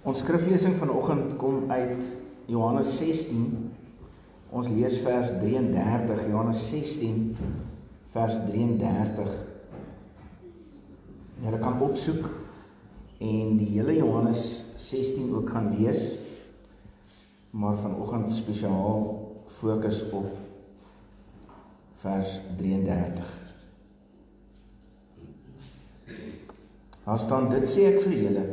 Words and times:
Ons 0.00 0.22
skriflesing 0.22 0.78
vanoggend 0.80 1.34
kom 1.36 1.66
uit 1.68 2.06
Johannes 2.48 2.88
16. 2.96 3.68
Ons 4.48 4.68
lees 4.72 4.94
vers 5.04 5.28
33, 5.42 6.22
Johannes 6.30 6.60
16 6.70 7.34
vers 8.14 8.38
33. 8.46 9.34
Jy 11.44 11.60
kan 11.60 11.84
opsoek 11.84 12.30
en 13.20 13.58
die 13.60 13.68
hele 13.74 13.98
Johannes 13.98 14.46
16 14.80 15.34
ook 15.36 15.52
gaan 15.52 15.68
lees. 15.76 16.06
Maar 17.52 17.76
vanoggend 17.76 18.32
spesiaal 18.32 19.04
fokus 19.52 20.00
op 20.16 20.32
vers 22.00 22.40
33. 22.56 23.36
Daar 27.04 27.20
staan 27.20 27.52
dit 27.52 27.68
sê 27.68 27.90
ek 27.92 28.02
vir 28.06 28.18
julle 28.22 28.48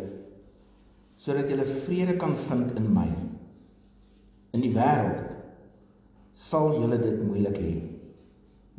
sodat 1.27 1.49
julle 1.51 1.65
vrede 1.67 2.15
kan 2.15 2.31
vind 2.39 2.71
in 2.79 2.85
my. 2.95 3.07
In 4.55 4.61
die 4.63 4.71
wêreld 4.71 5.33
sal 6.31 6.77
julle 6.77 6.95
dit 7.01 7.19
moeilik 7.27 7.57
hê. 7.59 7.73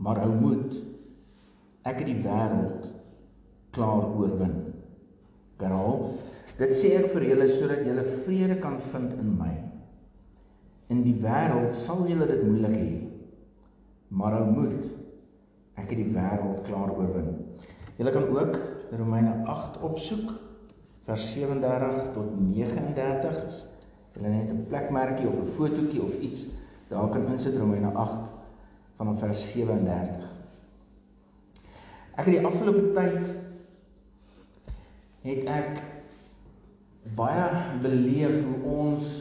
Maar 0.00 0.22
hou 0.24 0.30
moed. 0.32 0.78
Ek 1.84 2.00
het 2.00 2.08
die 2.08 2.22
wêreld 2.24 2.88
klaar 3.76 4.08
oorwin. 4.16 4.56
Herhaal, 5.60 6.06
dit 6.56 6.72
sê 6.78 6.94
ek 7.02 7.10
vir 7.12 7.28
julle 7.34 7.50
sodat 7.52 7.84
julle 7.84 8.06
vrede 8.24 8.58
kan 8.64 8.80
vind 8.94 9.12
in 9.20 9.30
my. 9.36 9.52
In 10.88 11.04
die 11.04 11.18
wêreld 11.20 11.76
sal 11.76 12.06
julle 12.08 12.30
dit 12.32 12.44
moeilik 12.48 12.76
hê. 12.78 12.90
Maar 14.08 14.40
hou 14.40 14.44
moed. 14.54 14.88
Ek 15.76 15.92
het 15.92 16.00
die 16.00 16.12
wêreld 16.16 16.64
klaar 16.64 16.96
oorwin. 16.96 17.34
Julle 18.00 18.14
kan 18.14 18.30
ook 18.32 18.62
Romeine 18.96 19.42
8 19.44 19.82
opsoek 19.84 20.47
vers 21.08 21.26
37 21.32 22.12
tot 22.12 22.32
39 22.36 23.44
is 23.48 23.62
hulle 24.14 24.32
net 24.34 24.50
'n 24.52 24.66
plekmerkie 24.68 25.28
of 25.28 25.38
'n 25.40 25.52
fotootjie 25.56 26.02
of 26.02 26.20
iets. 26.20 26.46
Daar 26.88 27.08
kan 27.08 27.26
insit 27.32 27.56
Romeine 27.56 27.92
8 27.92 28.32
vanaf 28.96 29.18
vers 29.18 29.52
37 29.52 30.38
Ek 32.18 32.26
het 32.26 32.34
die 32.34 32.46
afgelope 32.46 32.88
tyd 32.96 33.28
het 35.22 35.44
ek 35.54 35.76
baie 37.18 37.44
beleef 37.82 38.40
hoe 38.42 38.72
ons 38.72 39.12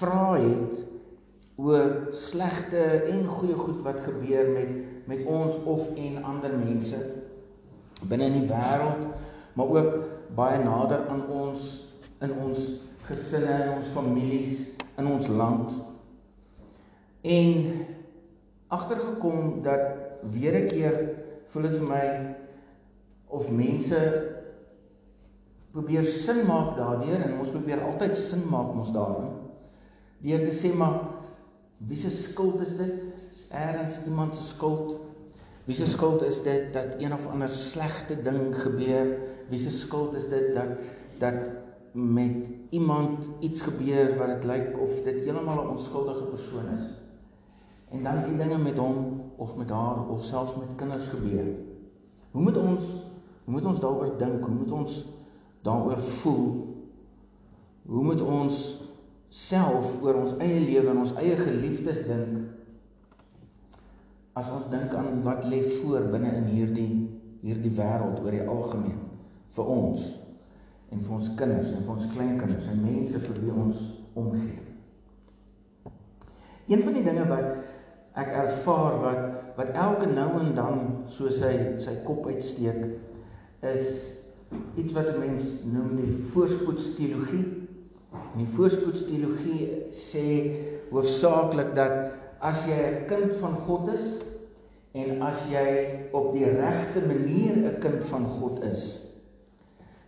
vra 0.00 0.40
het 0.40 0.80
oor 1.60 2.10
slegte 2.16 2.82
en 3.12 3.28
goeie 3.28 3.54
goed 3.60 3.84
wat 3.86 4.02
gebeur 4.08 4.50
met 4.56 4.74
met 5.10 5.22
ons 5.26 5.56
of 5.70 5.86
en 5.98 6.18
ander 6.24 6.52
mense 6.58 6.98
binne 8.08 8.30
in 8.30 8.38
die 8.40 8.48
wêreld, 8.48 9.06
maar 9.54 9.66
ook 9.66 9.96
baie 10.36 10.58
nader 10.62 11.08
aan 11.08 11.26
ons 11.28 11.70
in 12.20 12.32
ons 12.32 12.66
gesinne 13.08 13.52
en 13.64 13.72
ons 13.78 13.92
families 13.94 14.60
in 14.98 15.08
ons 15.10 15.28
land. 15.28 15.74
En 17.20 17.86
agtergekom 18.70 19.62
dat 19.62 19.80
weer 20.30 20.54
'n 20.54 20.68
keer 20.68 20.96
voel 21.46 21.62
dit 21.62 21.74
vir 21.74 21.88
my 21.88 22.36
of 23.26 23.50
mense 23.50 23.98
probeer 25.72 26.04
sin 26.04 26.46
maak 26.46 26.76
daardeur 26.76 27.22
en 27.22 27.38
ons 27.38 27.48
probeer 27.48 27.82
altyd 27.82 28.16
sin 28.16 28.42
maak 28.50 28.74
mos 28.74 28.92
daarin. 28.92 29.30
Deur 30.18 30.42
te 30.44 30.52
sê 30.54 30.74
maar 30.74 31.00
wie 31.78 31.96
se 31.96 32.10
skuld 32.10 32.60
is 32.60 32.76
dit? 32.76 33.02
Is 33.30 33.46
eers 33.50 33.98
iemand 34.06 34.36
se 34.36 34.44
skuld? 34.44 34.98
Wie 35.64 35.74
se 35.74 35.86
skuld 35.86 36.22
is 36.22 36.42
dit 36.42 36.72
dat 36.72 36.96
een 36.98 37.12
of 37.12 37.26
ander 37.26 37.48
slegte 37.48 38.22
ding 38.22 38.56
gebeur? 38.62 39.18
Wie 39.48 39.58
se 39.58 39.70
skuld 39.70 40.14
is 40.14 40.28
dit 40.28 40.54
dat 40.54 40.78
dat 41.18 41.34
met 41.92 42.48
iemand 42.70 43.28
iets 43.40 43.60
gebeur 43.60 44.16
wat 44.16 44.26
dit 44.26 44.44
lyk 44.44 44.78
of 44.80 45.02
dit 45.02 45.24
heeltemal 45.24 45.64
'n 45.64 45.68
onskuldige 45.68 46.24
persoon 46.24 46.72
is? 46.74 46.84
En 47.90 48.02
dan 48.02 48.22
die 48.24 48.36
dinge 48.36 48.58
met 48.58 48.78
hom 48.78 49.22
of 49.36 49.56
met 49.56 49.70
haar 49.70 50.08
of 50.08 50.24
selfs 50.24 50.54
met 50.54 50.74
kinders 50.76 51.08
gebeur. 51.08 51.46
Hoe 52.30 52.42
moet 52.42 52.56
ons 52.56 52.84
hoe 53.44 53.58
moet 53.58 53.64
ons 53.64 53.80
daaroor 53.80 54.16
dink? 54.16 54.44
Hoe 54.44 54.54
moet 54.54 54.72
ons 54.72 55.04
daaroor 55.62 55.98
voel? 55.98 56.76
Hoe 57.86 58.02
moet 58.04 58.20
ons 58.22 58.80
self 59.28 60.02
oor 60.02 60.14
ons 60.14 60.36
eie 60.36 60.60
lewe 60.60 60.90
en 60.90 60.98
ons 60.98 61.14
eie 61.14 61.36
geliefdes 61.36 62.06
dink? 62.06 62.59
As 64.38 64.50
ons 64.54 64.68
dink 64.70 64.94
aan 64.94 65.22
wat 65.26 65.44
lê 65.50 65.60
voor 65.80 66.06
binne 66.12 66.34
in 66.42 66.48
hierdie 66.52 66.90
hierdie 67.40 67.72
wêreld 67.76 68.20
oor 68.20 68.34
die 68.36 68.46
algemeen 68.46 69.00
vir 69.54 69.70
ons 69.74 70.06
en 70.90 71.00
vir 71.00 71.14
ons 71.16 71.30
kinders 71.38 71.72
en 71.74 71.84
vir 71.86 71.94
ons 71.96 72.10
kleinkinders 72.14 72.68
en 72.70 72.82
mense 72.84 73.22
vir 73.24 73.40
wie 73.44 73.54
ons 73.54 73.82
omgee. 74.18 74.58
Een 76.70 76.82
van 76.86 76.96
die 76.98 77.04
dinge 77.06 77.26
wat 77.30 78.18
ek 78.20 78.32
ervaar 78.44 78.98
wat 79.04 79.22
wat 79.56 79.70
elke 79.74 80.06
nou 80.10 80.28
en 80.40 80.52
dan 80.56 80.80
so 81.12 81.30
sy 81.34 81.52
sy 81.82 81.96
kop 82.06 82.26
uitsteek 82.30 82.84
is 83.70 83.88
iets 84.76 84.94
wat 84.94 85.10
'n 85.10 85.20
mens 85.20 85.64
noem 85.64 85.96
die 85.96 86.12
voorspoedsteologie. 86.32 87.46
En 88.12 88.38
die 88.38 88.52
voorspoedsteologie 88.56 89.90
sê 89.90 90.26
hoofsaaklik 90.90 91.74
dat 91.74 92.19
as 92.40 92.66
jy 92.66 92.76
'n 92.76 93.06
kind 93.06 93.32
van 93.40 93.54
God 93.66 93.92
is 93.94 94.24
en 94.92 95.22
as 95.22 95.38
jy 95.50 96.08
op 96.12 96.32
die 96.34 96.44
regte 96.44 97.00
manier 97.06 97.56
'n 97.56 97.78
kind 97.80 98.04
van 98.04 98.24
God 98.24 98.64
is, 98.64 99.06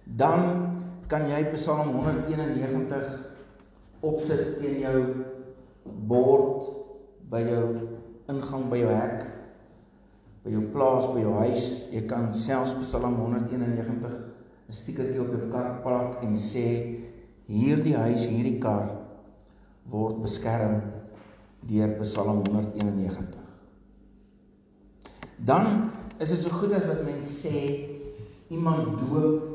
dan 0.05 0.73
kan 1.07 1.29
jy 1.29 1.45
Psalm 1.53 1.93
191 1.93 3.29
opsit 4.01 4.59
teen 4.59 4.81
jou 4.81 5.25
bord 5.85 6.73
by 7.31 7.43
jou 7.45 7.67
ingang 8.29 8.71
by 8.71 8.79
jou 8.79 8.91
hek 8.91 9.27
by 10.43 10.51
jou 10.51 10.63
plaas 10.73 11.07
by 11.07 11.21
jou 11.23 11.35
huis. 11.39 11.67
Jy 11.93 12.03
kan 12.11 12.33
selfs 12.35 12.75
Psalm 12.81 13.15
191 13.15 14.33
'n 14.69 14.73
stiekertjie 14.73 15.21
op 15.21 15.31
jou 15.31 15.51
kar 15.51 15.83
plak 15.83 16.23
en 16.23 16.35
sê 16.37 16.99
hierdie 17.47 17.97
huis 17.97 18.27
hierdie 18.27 18.59
kar 18.59 18.89
word 19.91 20.23
beskerm 20.23 21.02
deur 21.69 21.97
Psalm 22.01 22.43
191. 22.47 23.41
Dan 25.37 25.91
is 26.19 26.31
dit 26.35 26.43
so 26.43 26.51
goed 26.55 26.75
as 26.77 26.87
wat 26.87 27.03
mense 27.07 27.33
sê 27.33 27.63
iemand 28.53 28.99
doop 29.01 29.49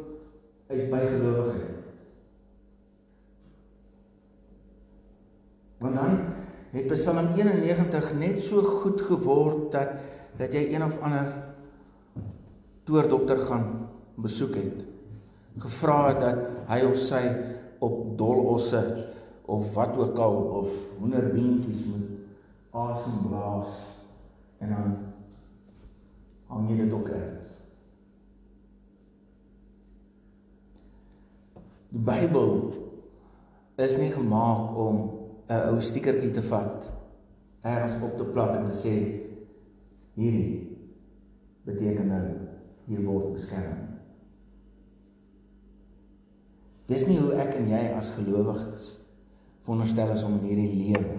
uit 0.67 0.89
bygelowigheid. 0.91 1.75
Want 5.77 5.95
dan 5.95 6.19
het 6.71 6.87
Psalm 6.91 7.33
91 7.35 8.13
net 8.19 8.41
so 8.43 8.61
goed 8.61 9.01
geword 9.01 9.71
dat 9.71 9.99
dat 10.37 10.53
jy 10.53 10.67
een 10.69 10.83
of 10.85 10.99
ander 11.01 11.31
toordokter 12.85 13.39
gaan 13.41 13.87
besoek 14.21 14.55
het. 14.55 14.83
Gevra 15.57 15.95
het 16.11 16.19
dat 16.21 16.41
hy 16.69 16.83
of 16.85 16.99
sy 17.01 17.23
op 17.81 18.03
dolosse 18.19 18.81
of 19.47 19.73
wat 19.73 19.97
ook 19.97 20.17
al 20.17 20.35
of 20.35 20.71
hoenderbeentjies 20.99 21.85
moet 21.85 22.07
asem 22.75 23.21
blaas 23.27 23.77
en 24.57 24.69
dan 24.69 24.97
hang 26.51 26.69
jy 26.69 26.75
dit 26.81 26.93
ook 26.93 27.07
ergens. 27.09 27.53
Die 31.95 32.03
Bybel 32.03 32.51
is 33.79 33.95
nie 33.97 34.11
gemaak 34.11 34.75
om 34.75 34.99
'n 35.47 35.63
ou 35.71 35.79
stiekertjie 35.79 36.31
te 36.31 36.43
vat, 36.43 36.91
ergens 37.61 38.03
op 38.03 38.17
te 38.17 38.25
plak 38.25 38.55
en 38.55 38.65
te 38.65 38.75
sê 38.75 38.95
hierdie 40.13 40.77
beteken 41.63 42.07
nou 42.07 42.25
hier 42.85 43.03
word 43.03 43.31
beskerm. 43.31 43.87
Dis 46.87 47.07
nie 47.07 47.19
hoe 47.19 47.33
ek 47.33 47.55
en 47.55 47.69
jy 47.69 47.83
as 47.95 48.09
gelowiges 48.09 49.06
veronderstel 49.67 50.13
is 50.15 50.23
om 50.23 50.37
in 50.39 50.45
hierdie 50.47 50.75
lewe 50.79 51.17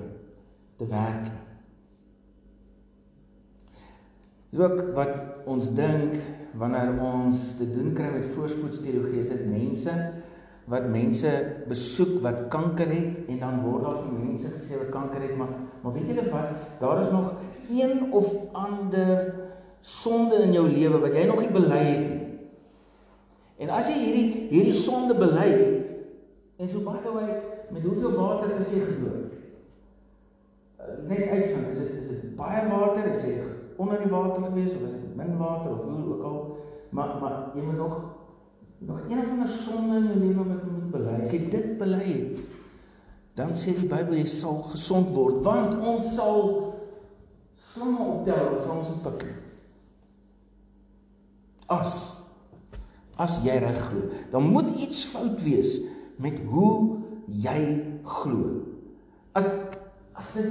te 0.81 0.87
werk 0.89 1.27
nie. 1.29 1.45
Dis 4.49 4.63
ook 4.65 4.95
wat 4.97 5.19
ons 5.53 5.67
dink 5.77 6.17
wanneer 6.57 6.95
ons 7.05 7.43
te 7.59 7.67
doen 7.69 7.91
kry 7.93 8.09
met 8.15 8.31
voorspoedsteologie, 8.33 9.21
is 9.21 9.35
dit 9.35 9.45
mense 9.51 9.93
wat 10.69 10.89
mense 10.93 11.29
besoek 11.69 12.19
wat 12.25 12.47
kanker 12.53 12.89
het 12.93 13.29
en 13.29 13.39
dan 13.41 13.61
word 13.65 13.85
daar 13.85 14.01
vir 14.01 14.17
mense 14.17 14.55
gesê 14.55 14.81
wat 14.81 14.95
kanker 14.97 15.27
het, 15.27 15.37
maar 15.37 15.53
maar 15.83 15.95
weet 15.95 16.09
julle 16.11 16.25
wat, 16.33 16.65
daar 16.81 17.03
is 17.05 17.13
nog 17.13 17.37
een 17.71 18.09
of 18.13 18.33
ander 18.57 19.35
sonde 19.81 20.41
in 20.43 20.57
jou 20.57 20.65
lewe 20.69 20.99
wat 21.05 21.15
jy 21.15 21.29
nog 21.29 21.39
nie 21.45 21.53
bely 21.55 21.85
het 21.85 22.09
nie. 22.09 22.25
En 23.63 23.77
as 23.77 23.93
jy 23.93 24.01
hierdie 24.01 24.27
hierdie 24.51 24.75
sonde 24.77 25.15
bely 25.21 25.47
het 25.53 26.59
en 26.59 26.73
so 26.73 26.83
baie 26.89 27.05
hoe 27.05 27.58
met 27.71 27.83
hoeveel 27.83 28.15
water 28.17 28.55
is 28.61 28.71
jy 28.73 28.85
gedoop? 28.87 29.35
Net 31.09 31.29
uitvind, 31.29 31.73
is 31.73 31.79
dit 31.79 31.97
is 32.03 32.09
dit 32.09 32.37
baie 32.37 32.63
water, 32.71 33.11
is 33.13 33.25
jy 33.27 33.41
onder 33.79 34.01
die 34.03 34.11
water 34.11 34.43
gewees 34.43 34.75
of 34.75 34.87
was 34.87 34.97
dit 34.97 35.17
min 35.17 35.37
water 35.39 35.71
of 35.75 35.85
hoe 35.87 36.15
ook 36.15 36.23
al 36.25 36.39
maar 36.91 37.19
maar 37.21 37.51
jy 37.55 37.63
moet 37.63 37.77
nog 37.77 37.99
nog 38.79 39.01
een 39.09 39.23
van 39.27 39.49
sonde 39.49 39.97
in 39.97 40.05
jou 40.07 40.19
lewe 40.19 40.45
wat 40.45 40.63
jy 40.63 40.71
moet 40.71 40.91
bely. 40.91 41.15
As 41.23 41.33
jy 41.35 41.41
dit 41.51 41.71
bely 41.79 42.05
het, 42.05 42.43
dan 43.39 43.55
sê 43.59 43.75
die 43.75 43.89
Bybel 43.91 44.21
jy 44.21 44.27
sal 44.31 44.61
gesond 44.71 45.11
word, 45.15 45.41
want 45.47 45.75
ons 45.83 46.13
sal 46.15 46.45
somme 47.59 48.07
optel 48.15 48.55
as 48.55 48.71
ons 48.71 48.93
pik. 49.03 49.27
As 51.75 51.97
as 53.19 53.41
jy 53.43 53.57
reg 53.59 53.79
glo, 53.89 54.07
dan 54.31 54.47
moet 54.47 54.71
iets 54.79 55.03
fout 55.11 55.43
wees 55.43 55.81
met 56.23 56.39
hoe 56.47 56.98
jy 57.29 57.61
glo. 58.05 58.65
As 59.37 59.51
as 60.19 60.33
dit 60.35 60.51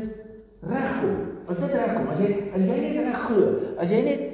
reg 0.63 0.99
kom, 1.01 1.17
as 1.49 1.59
dit 1.59 1.75
reg 1.75 1.93
kom, 1.95 2.09
as 2.13 2.21
jy 2.21 2.29
as 2.53 2.61
jy 2.61 2.77
net 2.83 2.99
reg 3.07 3.21
glo, 3.25 3.47
as 3.81 3.91
jy 3.91 4.01
net 4.05 4.25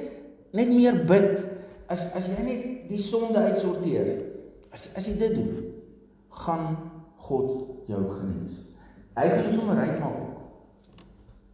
net 0.54 0.70
meer 0.70 1.00
bid, 1.08 1.44
as 1.90 2.04
as 2.14 2.28
jy 2.30 2.46
net 2.46 2.66
die 2.88 3.00
sonde 3.00 3.40
uitsorteer, 3.48 4.12
as 4.72 4.88
as 4.94 5.08
jy 5.08 5.16
dit 5.18 5.36
doen, 5.38 5.54
gaan 6.44 6.76
God 7.24 7.86
jou 7.88 8.02
genees. 8.12 8.60
Hy 9.14 9.28
gaan 9.30 9.46
jou 9.46 9.54
sommer 9.58 9.78
reg 9.80 9.96
maak. 10.02 10.20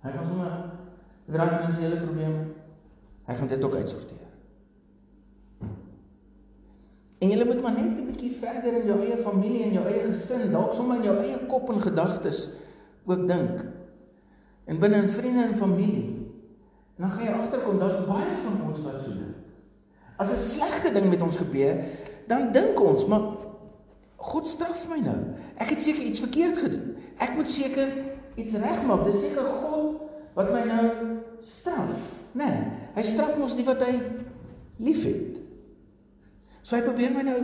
Hy 0.00 0.14
gaan 0.16 0.26
sommer 0.26 0.56
dra 1.30 1.46
finansiële 1.52 2.00
probleme. 2.02 2.48
Hy 3.28 3.36
gaan 3.38 3.50
dit 3.52 3.64
ook 3.64 3.74
uitsorteer. 3.74 4.19
En 7.20 7.28
jy 7.28 7.44
moet 7.44 7.60
maar 7.62 7.76
net 7.76 7.98
'n 7.98 8.06
bietjie 8.06 8.32
verder 8.40 8.72
in 8.80 8.86
jou 8.86 9.00
eie 9.00 9.16
familie 9.16 9.62
en 9.62 9.72
jou 9.72 9.86
eie 9.86 10.06
gesin, 10.12 10.50
dalk 10.50 10.74
sommer 10.74 10.96
in 10.96 11.02
jou 11.02 11.16
eie 11.18 11.38
kop 11.46 11.68
en 11.70 11.82
gedagtes 11.82 12.48
ook 13.04 13.26
dink. 13.26 13.64
En 14.64 14.78
binne 14.78 14.96
in 14.96 15.08
vriende 15.08 15.42
en 15.42 15.54
familie. 15.54 16.04
En 16.96 17.06
dan 17.06 17.10
gaan 17.10 17.24
jy 17.24 17.32
agterkom 17.32 17.78
daar's 17.78 18.06
baie 18.06 18.34
van 18.44 18.68
ons 18.68 18.80
wat 18.80 19.02
so 19.04 19.10
dink. 19.10 19.36
As 20.16 20.30
'n 20.30 20.48
slegte 20.48 20.92
ding 20.92 21.08
met 21.08 21.22
ons 21.22 21.36
gebeur, 21.36 21.84
dan 22.26 22.52
dink 22.52 22.80
ons, 22.80 23.06
maar 23.06 23.20
God 24.16 24.48
straf 24.48 24.88
my 24.88 24.98
nou. 25.00 25.16
Ek 25.56 25.68
het 25.68 25.80
seker 25.80 26.02
iets 26.02 26.20
verkeerd 26.20 26.58
gedoen. 26.58 26.96
Ek 27.18 27.34
moet 27.36 27.50
seker 27.50 27.88
iets 28.34 28.52
regmaak. 28.52 29.04
Dis 29.04 29.20
seker 29.20 29.44
God 29.44 30.00
wat 30.34 30.52
my 30.52 30.64
nou 30.64 30.84
straf. 31.40 32.12
Nee, 32.32 32.58
hy 32.94 33.02
straf 33.02 33.38
mos 33.38 33.56
die 33.56 33.64
wat 33.64 33.82
hy 33.82 33.96
liefhet. 34.76 35.39
So 36.70 36.78
hy 36.78 36.84
probeer 36.86 37.10
my 37.10 37.24
nou 37.26 37.38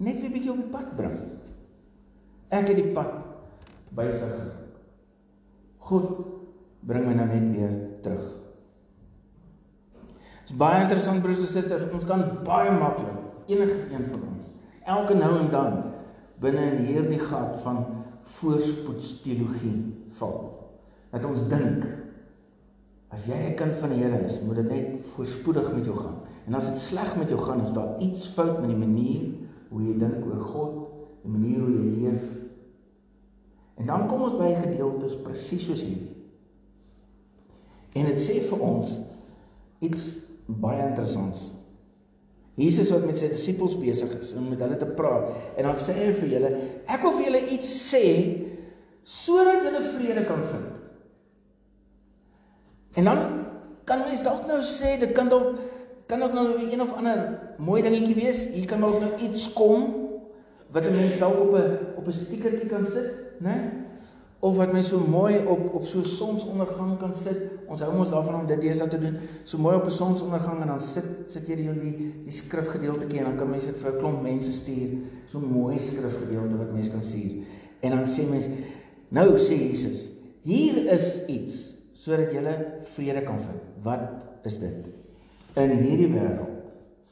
net 0.00 0.22
weer 0.22 0.30
bietjie 0.32 0.48
op 0.48 0.62
die 0.62 0.70
pad 0.72 0.94
bring. 0.96 1.18
Ek 2.48 2.70
het 2.70 2.78
die 2.78 2.92
pad 2.96 3.18
geraak. 3.92 4.54
God 5.84 6.06
bring 6.88 7.04
my 7.04 7.18
nou 7.18 7.26
net 7.28 7.50
weer 7.52 7.74
terug. 8.00 8.30
Dit 9.92 10.54
is 10.54 10.56
baie 10.56 10.80
interessant 10.86 11.20
broers 11.20 11.44
en 11.44 11.50
susters, 11.52 11.84
ons 11.92 12.08
kan 12.08 12.24
baie 12.48 12.72
maklik 12.72 13.50
enige 13.52 13.76
een 13.92 14.08
van 14.08 14.24
ons 14.30 14.48
elke 14.88 15.14
nou 15.14 15.30
en 15.36 15.52
dan 15.52 15.76
binne 16.40 16.64
in 16.72 16.86
hierdie 16.88 17.20
gat 17.20 17.60
van 17.60 17.84
voorspoedsteologie 18.38 19.76
val. 20.16 20.40
Dat 21.12 21.28
ons 21.28 21.44
dink 21.52 21.84
as 23.12 23.28
jy 23.28 23.36
'n 23.52 23.56
kind 23.60 23.76
van 23.76 23.90
die 23.92 24.00
Here 24.00 24.24
is, 24.24 24.40
moet 24.40 24.64
dit 24.64 24.68
net 24.68 25.02
voorspoedig 25.12 25.74
met 25.74 25.84
jou 25.84 25.96
gaan. 25.96 26.22
En 26.46 26.58
as 26.58 26.68
dit 26.72 26.80
sleg 26.82 27.14
met 27.16 27.30
jou 27.30 27.40
gaan, 27.40 27.62
is 27.62 27.74
daar 27.74 28.00
iets 28.02 28.26
fout 28.34 28.58
met 28.60 28.72
die 28.72 28.78
manier 28.78 29.28
hoe 29.70 29.82
jy 29.86 29.94
dink 30.00 30.26
oor 30.26 30.42
God, 30.52 30.74
die 31.22 31.30
manier 31.32 31.62
hoe 31.62 31.74
jy 31.76 31.84
leef. 32.02 32.26
En 33.80 33.88
dan 33.88 34.08
kom 34.10 34.26
ons 34.26 34.38
by 34.40 34.50
gedeeltes 34.58 35.16
presies 35.22 35.64
soos 35.68 35.84
hierdie. 35.86 36.10
En 37.92 38.08
dit 38.08 38.20
sê 38.20 38.40
vir 38.48 38.62
ons 38.64 38.94
iets 39.84 40.06
baie 40.62 40.82
interessants. 40.84 41.50
Jesus 42.60 42.90
wat 42.92 43.06
met 43.08 43.16
sy 43.16 43.30
disippels 43.32 43.74
besig 43.80 44.12
is 44.18 44.34
om 44.36 44.50
met 44.50 44.60
hulle 44.60 44.76
te 44.76 44.88
praat 44.96 45.30
en 45.56 45.64
dan 45.64 45.78
sê 45.78 45.94
hy 45.96 46.10
vir 46.18 46.32
julle, 46.34 46.50
ek 46.84 47.04
wil 47.04 47.14
vir 47.16 47.28
julle 47.30 47.40
iets 47.56 47.70
sê 47.88 48.02
sodat 49.08 49.64
julle 49.64 49.80
vrede 49.94 50.24
kan 50.28 50.42
vind. 50.50 50.68
En 53.00 53.08
dan 53.08 53.22
kan 53.88 54.04
mens 54.04 54.20
dalk 54.24 54.44
nou 54.50 54.60
sê 54.68 54.98
dit 55.00 55.14
kan 55.16 55.32
dalk 55.32 55.56
kan 56.12 56.22
ook 56.22 56.32
nou 56.32 56.72
een 56.72 56.80
of 56.80 56.92
ander 56.92 57.38
mooi 57.56 57.82
dingetjie 57.82 58.14
wees. 58.14 58.46
Hier 58.52 58.66
kan 58.66 58.84
ook 58.84 59.00
nou 59.00 59.12
iets 59.16 59.52
kom 59.52 59.94
wat 60.72 60.84
'n 60.84 60.94
mens 60.94 61.18
dalk 61.18 61.40
op 61.40 61.54
'n 61.54 61.78
op 61.96 62.06
'n 62.06 62.12
stiekertjie 62.12 62.68
kan 62.68 62.84
sit, 62.84 63.08
né? 63.40 63.56
Of 64.38 64.56
wat 64.56 64.72
mens 64.72 64.88
so 64.88 64.98
mooi 64.98 65.46
op 65.46 65.74
op 65.74 65.84
so 65.84 66.02
sonsondergang 66.02 66.98
kan 66.98 67.14
sit. 67.14 67.38
Ons 67.66 67.80
hou 67.80 67.98
ons 67.98 68.10
daarvan 68.10 68.40
om 68.40 68.46
dit 68.46 68.60
deesdae 68.60 68.88
te 68.88 68.98
doen. 68.98 69.16
So 69.44 69.58
mooi 69.58 69.76
op 69.76 69.86
'n 69.86 69.90
sonsondergang 69.90 70.60
en 70.60 70.66
dan 70.66 70.80
sit 70.80 71.04
sit 71.26 71.46
jy 71.46 71.56
die 71.56 71.80
die, 71.80 72.14
die 72.24 72.32
skrifgedeeltetjie 72.32 73.18
en 73.18 73.24
dan 73.24 73.36
kan 73.36 73.50
mense 73.50 73.66
dit 73.66 73.78
vir 73.78 73.92
'n 73.92 73.98
klomp 73.98 74.22
mense 74.22 74.52
stuur. 74.52 74.88
So 75.26 75.38
mooi 75.38 75.80
skrifgedeelte 75.80 76.56
wat 76.56 76.72
mense 76.72 76.90
kan 76.90 77.02
stuur. 77.02 77.32
En 77.80 77.90
dan 77.90 78.06
sê 78.06 78.28
mense, 78.30 78.48
nou 79.08 79.38
sê 79.38 79.54
Jesus, 79.54 80.10
hier 80.40 80.92
is 80.92 81.26
iets 81.26 81.74
sodat 81.92 82.32
jy 82.32 82.42
vrede 82.80 83.22
kan 83.22 83.38
vind. 83.38 83.62
Wat 83.82 84.28
is 84.42 84.58
dit? 84.58 85.01
In 85.54 85.74
hierdie 85.84 86.08
wêreld 86.08 86.52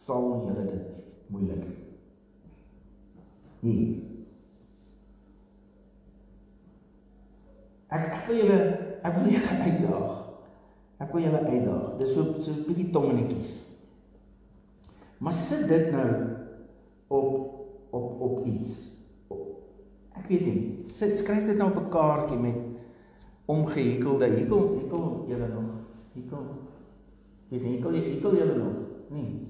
sal 0.06 0.30
julle 0.46 0.62
dit 0.64 0.84
moeilik 1.28 1.64
hê. 1.66 1.74
Nee. 3.60 3.88
Ek 7.92 8.06
ek 8.06 8.30
wil 8.30 8.40
julle 8.40 8.60
ek 9.04 9.18
wil 9.18 9.28
julle 9.34 9.58
uitdaag. 9.66 10.14
Ek 11.04 11.12
wil 11.12 11.26
julle 11.26 11.42
uitdaag. 11.44 11.98
Dis 12.00 12.14
so 12.14 12.40
so 12.40 12.54
'n 12.54 12.64
bietjie 12.68 12.88
tongenetjies. 12.94 13.50
Maar 15.20 15.36
sit 15.36 15.68
dit 15.68 15.92
nou 15.92 16.08
op 17.08 17.28
op 17.92 18.20
op 18.20 18.46
iets. 18.46 18.96
Ek 20.16 20.26
weet 20.32 20.46
nie. 20.46 20.60
Sit 20.88 21.18
skryf 21.18 21.44
dit 21.44 21.58
nou 21.58 21.68
op 21.70 21.76
'n 21.84 21.92
kaartjie 21.92 22.38
met 22.38 22.56
omgehekelde 23.44 24.32
hekel 24.32 24.80
hekel 24.80 25.24
julle 25.28 25.48
nog. 25.48 25.70
Hekel 26.14 26.69
Jy, 27.50 27.58
hekel 27.58 27.96
jy 27.98 28.02
hekel 28.14 28.36
jy 28.38 28.44
nog? 28.54 28.74
Nee. 29.10 29.40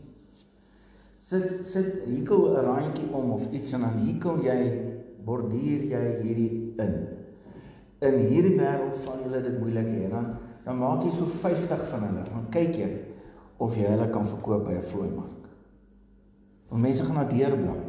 Sit 1.31 1.67
sit 1.69 2.07
hekel 2.09 2.47
'n 2.57 2.65
randjie 2.65 3.09
om 3.13 3.31
of 3.31 3.51
iets 3.53 3.73
en 3.73 3.81
dan 3.81 3.99
hekel 4.07 4.41
jy 4.43 4.61
borduur 5.25 5.83
jy 5.85 6.05
hierdie 6.23 6.75
in. 6.81 6.95
In 8.01 8.17
hierdie 8.31 8.57
wêreld 8.57 8.97
sal 8.97 9.21
jy 9.21 9.43
dit 9.43 9.61
moeilik 9.61 9.87
hê. 9.87 10.09
Dan 10.11 10.37
dan 10.65 10.79
maak 10.79 11.05
jy 11.05 11.11
so 11.11 11.27
50 11.27 11.89
van 11.91 12.03
hulle. 12.09 12.25
Dan 12.25 12.49
kyk 12.51 12.75
jy 12.77 12.91
of 13.59 13.77
jy 13.77 13.85
hulle 13.85 14.09
kan 14.11 14.27
verkoop 14.27 14.65
by 14.65 14.75
'n 14.75 14.83
vloeimark. 14.83 15.45
Want 16.69 16.83
mense 16.83 17.05
gaan 17.05 17.15
na 17.15 17.25
deur 17.25 17.57
blaai. 17.57 17.85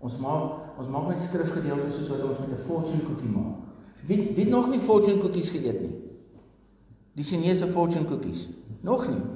Ons 0.00 0.18
maak 0.18 0.78
ons 0.78 0.88
maak 0.88 1.08
net 1.08 1.20
skrifgedeeltes 1.20 1.94
soos 1.96 2.08
wat 2.08 2.24
ons 2.24 2.38
met 2.38 2.50
'n 2.58 2.64
fortune 2.66 3.04
cookie 3.04 3.28
maak. 3.28 3.56
Wie 4.06 4.32
wie 4.34 4.48
nog 4.48 4.70
nie 4.70 4.80
fortune 4.80 5.20
cookies 5.20 5.50
geëet 5.50 5.80
nie? 5.80 5.94
Die 7.14 7.24
Chinese 7.24 7.66
fortune 7.66 8.04
cookies. 8.04 8.48
Nog 8.80 9.08
nie. 9.08 9.33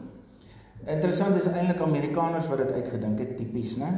Interessant 0.86 1.36
is 1.36 1.46
eintlik 1.50 1.80
Amerikaners 1.80 2.46
wat 2.48 2.62
dit 2.62 2.70
uitgedink 2.72 3.18
het 3.18 3.36
tipies, 3.36 3.76
né? 3.76 3.88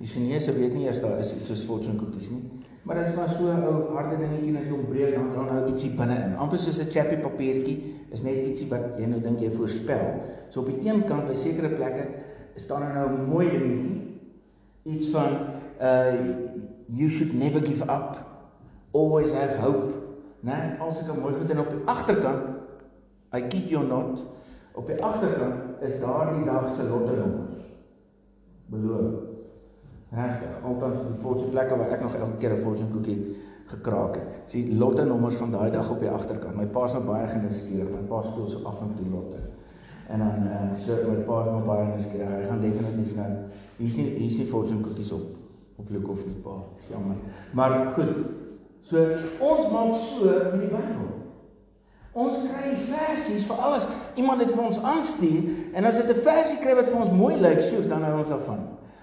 Die 0.00 0.08
Chinese 0.08 0.52
weet 0.56 0.72
nie 0.74 0.86
eers 0.86 1.02
daar 1.04 1.18
is 1.20 1.34
iets 1.36 1.48
soos 1.52 1.66
fortune 1.68 1.98
cookies 2.00 2.30
nie. 2.32 2.40
Maar 2.82 2.96
dit 2.96 3.10
is 3.10 3.14
maar 3.14 3.28
so 3.28 3.44
'n 3.44 3.62
ou 3.62 3.94
harde 3.94 4.16
dingetjie 4.16 4.56
as 4.58 4.64
jy 4.64 4.70
hom 4.70 4.86
breek 4.88 5.14
dan 5.14 5.28
dan 5.28 5.46
nou 5.46 5.68
ietsie 5.68 5.90
binne-in. 5.90 6.36
Amper 6.36 6.58
soos 6.58 6.80
'n 6.80 6.90
chappie 6.90 7.18
papiertjie 7.18 8.06
is 8.10 8.22
net 8.22 8.46
ietsie 8.46 8.68
wat 8.68 8.96
jy 8.98 9.06
nou 9.06 9.20
dink 9.20 9.40
jy 9.40 9.50
voorspel. 9.50 10.22
So 10.48 10.60
op 10.60 10.66
die 10.66 10.88
een 10.88 11.04
kant 11.04 11.26
by 11.26 11.34
sekere 11.34 11.68
plekke 11.68 12.08
staan 12.56 12.82
er 12.82 12.94
nou 12.94 13.08
'n 13.10 13.28
mooi 13.28 13.50
dingetjie. 13.50 14.18
Iets 14.84 15.08
van 15.08 15.28
uh 15.80 16.14
you 16.86 17.08
should 17.08 17.34
never 17.34 17.60
give 17.60 17.82
up. 17.82 18.16
Always 18.92 19.32
have 19.32 19.56
hope. 19.56 19.92
Né? 20.40 20.78
Als 20.80 21.00
ek 21.00 21.14
'n 21.14 21.20
mooi 21.20 21.34
goed 21.34 21.50
en 21.50 21.58
op 21.58 21.70
die 21.70 21.84
agterkant 21.84 22.50
I 23.34 23.40
keep 23.46 23.68
your 23.68 23.86
not 23.86 24.24
Op 24.72 24.86
die 24.86 25.02
agterkant 25.02 25.54
is 25.80 26.00
daardie 26.00 26.44
dag 26.44 26.70
se 26.74 26.88
lottenommers. 26.88 27.60
Beloof. 28.70 29.12
Regtig, 30.10 30.56
altyd 30.66 30.96
die 31.06 31.20
fortune 31.22 31.52
plekke 31.54 31.76
waar 31.78 31.94
ek 31.94 32.02
nog 32.02 32.14
elke 32.18 32.36
keer 32.42 32.52
'n 32.56 32.62
fortune 32.64 32.90
koekie 32.90 33.36
gekraak 33.70 34.14
het. 34.14 34.26
Sien 34.46 34.78
lottenommers 34.78 35.36
van 35.36 35.50
daai 35.50 35.70
dag 35.70 35.90
op 35.90 35.98
die 35.98 36.10
agterkant. 36.10 36.56
My 36.56 36.66
pa's 36.66 36.92
nou 36.92 37.04
baie 37.04 37.28
genuuskierig. 37.28 37.90
My 37.90 38.02
pa 38.08 38.22
speel 38.22 38.48
so 38.48 38.64
af 38.64 38.80
en 38.80 38.94
toe 38.94 39.06
lotte. 39.10 39.38
En 40.08 40.18
dan 40.18 40.42
uh, 40.46 40.78
so 40.78 40.96
my 41.10 41.22
pa 41.28 41.44
het 41.44 41.52
my 41.54 41.62
baie 41.66 41.84
genuuskierig. 41.84 42.28
Hy 42.28 42.46
gaan 42.48 42.60
definitief 42.60 43.14
nou 43.16 43.30
hier's 43.76 43.96
nie 43.96 44.08
hier's 44.18 44.38
nie 44.38 44.46
fortune 44.46 44.80
koekies 44.80 45.12
op 45.12 45.22
op 45.76 45.88
jou 45.88 46.02
koffie 46.02 46.34
pa. 46.44 46.56
Jammer. 46.88 47.16
Maar 47.52 47.92
goed. 47.94 48.14
So 48.80 49.06
ons 49.38 49.70
maak 49.72 49.94
so 49.94 50.24
met 50.24 50.60
die 50.60 50.68
Bybel. 50.74 51.08
Ons 52.12 52.40
kry 52.42 52.72
versies 52.88 53.44
vir 53.46 53.60
alles. 53.62 53.86
Iemand 54.18 54.42
het 54.42 54.50
vir 54.50 54.64
ons 54.66 54.80
aanstuur 54.82 55.74
en 55.78 55.84
as 55.86 56.00
dit 56.00 56.10
'n 56.10 56.22
versie 56.26 56.58
kry 56.58 56.74
wat 56.74 56.88
vir 56.88 57.00
ons 57.00 57.10
mooi 57.10 57.36
lyk, 57.36 57.60
sjoe, 57.62 57.86
dan 57.86 58.02
hou 58.02 58.18
ons 58.18 58.28
daarvan. 58.28 58.58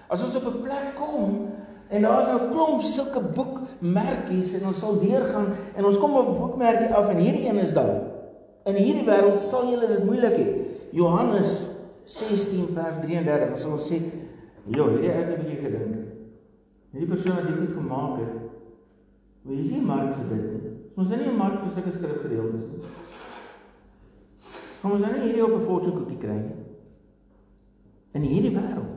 As 0.08 0.22
ons 0.22 0.36
op 0.36 0.44
'n 0.44 0.62
plek 0.62 0.94
kom 0.96 1.48
en 1.88 2.02
daar's 2.02 2.26
nou 2.26 2.40
'n 2.40 2.50
klomp 2.50 2.82
sulke 2.82 3.20
boekmerkies 3.20 4.60
en 4.60 4.66
ons 4.66 4.78
sal 4.78 4.98
deurgaan 4.98 5.56
en 5.76 5.84
ons 5.84 5.98
kom 5.98 6.16
op 6.16 6.28
'n 6.28 6.38
boekmerkie 6.38 6.94
af 6.94 7.08
en 7.08 7.16
hierdie 7.16 7.48
een 7.48 7.58
is 7.58 7.72
daar. 7.72 8.00
In 8.64 8.74
hierdie 8.74 9.04
wêreld 9.04 9.40
sal 9.40 9.70
julle 9.70 9.86
dit 9.86 10.04
moeilik 10.04 10.36
hê. 10.36 10.46
Johannes 10.92 11.68
16 12.04 12.68
vers 12.68 12.96
33 13.00 13.56
sal 13.56 13.72
ons 13.72 13.92
sê, 13.92 14.02
"Jo, 14.66 14.88
hierdie 14.88 15.10
het 15.10 15.28
'n 15.28 15.42
bietjie 15.42 15.62
gedink. 15.62 15.94
Hierdie 16.92 17.08
persoon 17.08 17.34
wat 17.36 17.46
dit 17.46 17.56
goed 17.56 17.76
gemaak 17.76 18.18
het, 18.18 18.34
wie 19.42 19.60
is 19.60 19.70
nie 19.70 19.80
mark 19.80 20.14
vir 20.14 20.36
dit 20.36 20.52
nie. 20.52 20.67
Ons 20.98 21.10
is 21.10 21.20
nie 21.20 21.28
'n 21.30 21.36
mark 21.38 21.60
vir 21.62 21.70
sulke 21.70 21.92
skrifgedeeltes 21.94 22.64
nie. 22.72 22.82
Kom 24.82 24.92
ons 24.92 25.00
nie 25.00 25.20
hierdie 25.20 25.44
op 25.44 25.54
'n 25.60 25.66
fortune 25.66 25.94
cookie 25.94 26.18
kry 26.18 26.34
nie. 26.34 26.56
In 28.14 28.22
hierdie 28.22 28.50
wêreld 28.50 28.96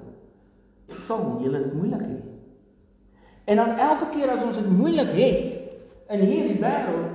sal 1.05 1.39
jy 1.43 1.51
dit 1.51 1.73
moeilik 1.73 2.01
hê. 2.01 2.17
En 3.45 3.55
dan 3.55 3.77
elke 3.77 4.09
keer 4.09 4.29
as 4.29 4.43
ons 4.43 4.57
dit 4.57 4.69
moeilik 4.69 5.11
het 5.13 5.61
in 6.09 6.19
hierdie 6.19 6.59
wêreld, 6.59 7.11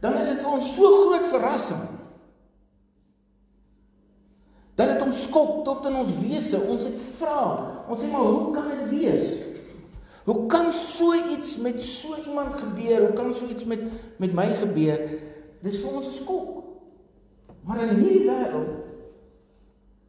dan 0.00 0.14
is 0.14 0.28
dit 0.28 0.42
vir 0.42 0.52
ons 0.52 0.74
so 0.74 0.82
groot 0.82 1.26
verrassing. 1.26 1.88
Dat 4.74 4.88
dit 4.88 5.02
ons 5.02 5.22
skok 5.22 5.64
tot 5.64 5.86
in 5.86 5.94
ons 5.94 6.12
wese. 6.20 6.60
Ons 6.60 6.84
het 6.84 7.00
vra. 7.16 7.70
Ons 7.88 8.02
sê 8.02 8.10
maar 8.10 8.20
hoe 8.20 8.52
kan 8.52 8.68
dit 8.68 8.98
wees? 8.98 9.45
Hoe 10.26 10.46
kan 10.46 10.72
so 10.72 11.14
iets 11.14 11.58
met 11.58 11.82
so 11.82 12.16
iemand 12.26 12.54
gebeur? 12.54 13.00
Hoe 13.00 13.12
kan 13.12 13.32
so 13.32 13.46
iets 13.46 13.64
met 13.64 13.80
met 14.18 14.32
my 14.34 14.46
gebeur? 14.58 15.10
Dis 15.62 15.78
vir 15.78 15.92
ons 15.92 16.08
'n 16.08 16.22
skok. 16.22 16.64
Maar 17.62 17.82
in 17.82 17.96
hierdie 17.96 18.26
wêreld 18.26 18.72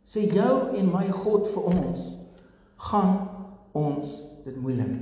sê 0.05 0.25
jou 0.33 0.75
en 0.77 0.89
my 0.91 1.12
God 1.12 1.47
vir 1.47 1.63
ons 1.63 2.17
gaan 2.75 3.29
ons 3.71 4.21
dit 4.45 4.55
moeilik. 4.62 4.95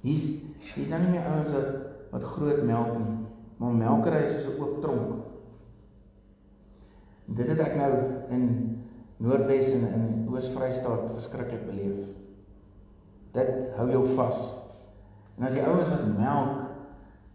Hier's 0.00 0.26
hier's 0.74 0.88
nou 0.88 1.00
nie 1.02 1.10
meer 1.10 1.26
ouens 1.26 1.50
wat 1.50 1.68
wat 2.10 2.22
groot 2.22 2.62
melk 2.62 2.98
nie, 2.98 3.26
maar 3.56 3.72
melkery 3.72 4.22
is 4.22 4.42
so 4.42 4.50
'n 4.50 4.62
oop 4.62 4.82
tronk. 4.82 5.24
Dit 7.26 7.48
het 7.48 7.58
ek 7.58 7.76
nou 7.76 7.92
in 8.30 8.73
Noordwes 9.24 9.70
en 9.72 9.86
in 9.96 10.28
Oos-Vrystaat 10.28 11.12
verskriklik 11.14 11.64
beleef. 11.66 12.10
Dit 13.34 13.70
hou 13.78 13.88
jou 13.90 14.04
vas. 14.14 14.42
En 15.38 15.48
as 15.48 15.56
die 15.56 15.64
ouens 15.64 15.88
wat 15.90 16.06
melk 16.18 16.64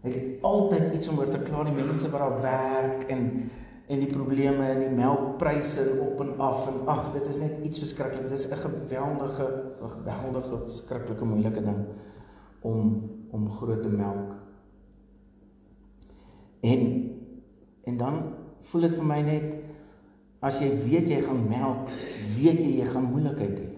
het 0.00 0.44
altyd 0.46 0.94
iets 0.96 1.10
om 1.12 1.18
oor 1.20 1.28
te 1.28 1.42
kla 1.44 1.64
die 1.66 1.76
mense 1.76 2.08
wat 2.12 2.22
daar 2.22 2.40
werk 2.44 3.10
en 3.12 3.26
en 3.90 3.98
die 3.98 4.12
probleme 4.12 4.68
en 4.70 4.84
die 4.84 4.92
melkpryse 4.94 5.82
op 6.04 6.20
en 6.22 6.36
af 6.38 6.68
en 6.70 6.76
ag 6.88 7.08
dit 7.12 7.26
is 7.26 7.40
net 7.42 7.56
iets 7.66 7.82
verskriklik 7.82 8.28
dit 8.28 8.38
is 8.38 8.46
'n 8.46 8.62
geweldige 8.62 9.46
geweldige 9.80 10.58
verskriklike 10.66 11.24
moeilike 11.24 11.62
ding 11.62 11.80
om 12.60 13.10
om 13.30 13.50
groot 13.50 13.82
te 13.82 13.88
melk 13.88 14.34
en 16.60 16.80
en 17.84 17.96
dan 17.96 18.34
voel 18.60 18.80
dit 18.80 18.94
vir 18.94 19.04
my 19.04 19.20
net 19.20 19.56
as 20.42 20.60
jy 20.60 20.70
weet 20.84 21.08
jy 21.08 21.20
gaan 21.22 21.48
melk 21.48 21.90
weet 22.36 22.60
jy 22.60 22.78
jy 22.80 22.86
gaan 22.86 23.10
moeilikheid 23.12 23.58
hê 23.58 23.68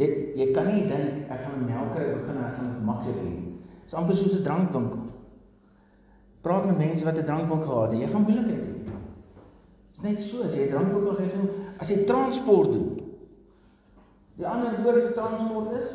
jy 0.00 0.06
jy 0.34 0.52
kan 0.54 0.66
nie 0.66 0.88
dink 0.88 1.30
ek 1.30 1.40
gaan 1.44 1.60
'n 1.60 1.66
melkery 1.66 2.14
begin 2.18 2.44
ek 2.44 2.54
gaan 2.56 2.84
maklik 2.84 3.22
hê 3.22 3.50
is 3.90 3.96
amper 3.98 4.14
soos 4.14 4.34
'n 4.38 4.42
drankwinkel. 4.42 5.02
Praat 6.40 6.66
met 6.66 6.78
mense 6.78 7.04
wat 7.04 7.18
'n 7.18 7.24
drankwinkel 7.24 7.66
gehad 7.66 7.92
het, 7.92 8.00
jy 8.00 8.08
gaan 8.08 8.22
moeilikheid 8.22 8.64
hê. 8.64 8.74
Dis 9.90 10.00
net 10.00 10.18
so 10.18 10.42
as 10.42 10.54
jy 10.54 10.66
'n 10.66 10.70
drankwinkel 10.70 11.14
gaan 11.14 11.50
as 11.78 11.88
jy 11.88 12.04
transport 12.04 12.72
doen. 12.72 12.90
Die 14.36 14.46
ander 14.46 14.82
woord 14.82 15.02
vir 15.02 15.12
transport 15.12 15.72
is 15.80 15.88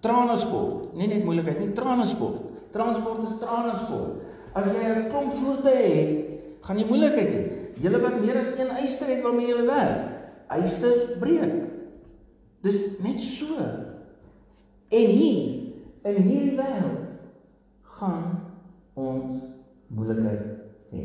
transport. 0.00 0.94
Nie 0.94 1.08
net 1.08 1.24
moeilikheid 1.24 1.58
nie, 1.58 1.72
transport. 1.72 2.70
Transport 2.70 3.22
is 3.22 3.38
transport. 3.38 4.20
As 4.54 4.66
jy 4.72 4.84
'n 4.88 5.08
klomp 5.08 5.32
voertuie 5.32 5.88
het, 5.94 6.10
gaan 6.60 6.78
jy 6.78 6.86
moeilikheid 6.88 7.32
hê. 7.32 7.42
Julle 7.82 8.00
wat 8.00 8.20
meer 8.20 8.38
as 8.40 8.58
een 8.58 8.70
eyster 8.70 9.08
het 9.08 9.22
waarmee 9.22 9.48
jy 9.48 9.64
werk, 9.66 10.08
eisters 10.48 11.18
breek. 11.18 11.68
Dis 12.62 12.98
net 13.00 13.20
so. 13.20 13.54
En 14.88 15.06
hier 15.06 15.68
in 16.02 16.22
hierdie 16.22 16.56
wêreld 16.56 17.04
gaan 17.98 18.40
ons 18.94 19.42
moeilikheid 19.86 20.44
hê. 20.90 21.04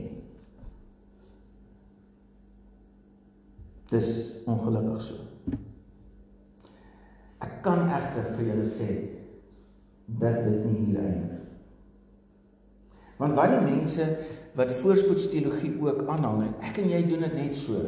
Dis 3.92 4.10
ongelukkig 4.50 5.02
so. 5.02 5.16
Ek 7.44 7.60
kan 7.66 7.90
egter 7.92 8.32
vir 8.38 8.50
julle 8.50 8.70
sê 8.72 8.90
dat 10.08 10.42
dit 10.48 10.66
nie 10.66 10.86
hier 10.88 11.04
eindig. 11.04 11.33
Want 13.18 13.38
wat 13.38 13.54
die 13.54 13.62
mense 13.68 14.08
wat 14.58 14.74
voorspoedsteologie 14.82 15.76
ook 15.82 16.08
aanhang, 16.08 16.54
ek 16.62 16.82
en 16.82 16.90
jy 16.90 17.04
doen 17.10 17.28
dit 17.28 17.38
net 17.38 17.58
so 17.58 17.82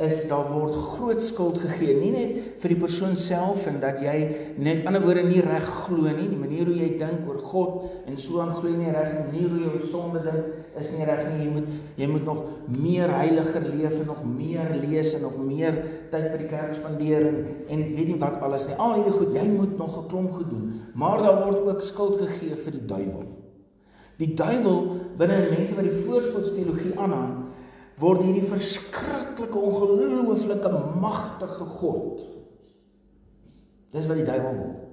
is 0.00 0.22
daar 0.28 0.46
word 0.48 0.74
groot 0.74 1.20
skuld 1.22 1.58
gegee 1.60 1.92
nie 1.98 2.10
net 2.14 2.36
vir 2.62 2.72
die 2.72 2.78
persoon 2.80 3.18
self 3.20 3.66
en 3.68 3.76
dat 3.82 3.98
jy 4.00 4.14
net 4.56 4.86
ander 4.88 5.02
woorde 5.04 5.26
nie 5.26 5.42
reg 5.44 5.66
glo 5.84 6.08
nie 6.08 6.28
die 6.30 6.38
manier 6.40 6.70
hoe 6.70 6.76
jy 6.78 6.88
dink 7.02 7.26
oor 7.28 7.40
God 7.50 8.06
en 8.08 8.16
so 8.20 8.40
aan 8.40 8.54
glo 8.54 8.72
nie 8.72 8.88
reg 8.94 9.10
die 9.12 9.26
manier 9.26 9.50
hoe 9.52 9.60
jy 9.60 9.72
oor 9.74 9.84
sonde 9.92 10.22
dink 10.24 10.78
is 10.80 10.88
nie 10.94 11.08
reg 11.08 11.20
nie 11.26 11.42
jy 11.42 11.50
moet 11.52 12.00
jy 12.00 12.08
moet 12.14 12.24
nog 12.30 12.40
meer 12.78 13.12
heiliger 13.12 13.66
leef 13.74 13.98
en 13.98 14.08
nog 14.08 14.22
meer 14.24 14.72
lees 14.86 15.12
en 15.18 15.26
nog 15.26 15.36
meer 15.42 15.76
tyd 16.14 16.30
by 16.30 16.40
die 16.46 16.48
kerk 16.54 16.72
spandeer 16.78 17.28
en, 17.34 17.38
en 17.68 17.84
weet 17.90 18.14
nie 18.14 18.18
wat 18.22 18.40
alles 18.40 18.70
nie. 18.70 18.78
Al 18.80 18.96
hierdie 18.96 19.18
goed 19.18 19.36
jy 19.36 19.44
moet 19.52 19.76
nog 19.76 20.00
'n 20.00 20.08
klomp 20.08 20.32
goed 20.38 20.48
doen 20.54 20.72
maar 20.94 21.20
daar 21.20 21.44
word 21.44 21.60
ook 21.68 21.84
skuld 21.84 22.16
gegee 22.24 22.56
vir 22.56 22.78
die 22.78 22.86
duiwel 22.94 23.28
die 24.20 24.34
duiwel 24.36 24.82
binne 25.18 25.38
mense 25.48 25.76
wat 25.76 25.86
die 25.88 26.02
voorspoedsteologie 26.04 26.92
aanhang 27.00 27.38
word 28.00 28.24
hierdie 28.24 28.46
verskriklike 28.48 29.60
ongelooflike 29.60 30.70
magtige 31.02 31.66
God. 31.80 32.22
Dis 33.92 34.06
wat 34.08 34.20
die 34.20 34.28
duiwel 34.28 34.56
word. 34.56 34.86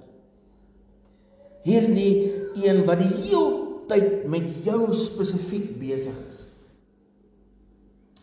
Hierdie 1.68 2.12
een 2.58 2.82
wat 2.88 3.00
die 3.02 3.12
heeltyd 3.28 4.26
met 4.30 4.48
jou 4.64 4.82
spesifiek 4.96 5.74
besig 5.80 6.16
is. 6.28 6.42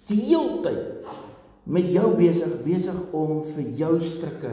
Die 0.09 0.21
heeltyd 0.27 1.09
met 1.65 1.89
jou 1.89 2.11
besig 2.17 2.51
besig 2.65 2.97
om 3.17 3.39
vir 3.41 3.69
jou 3.79 3.93
strikke 4.01 4.51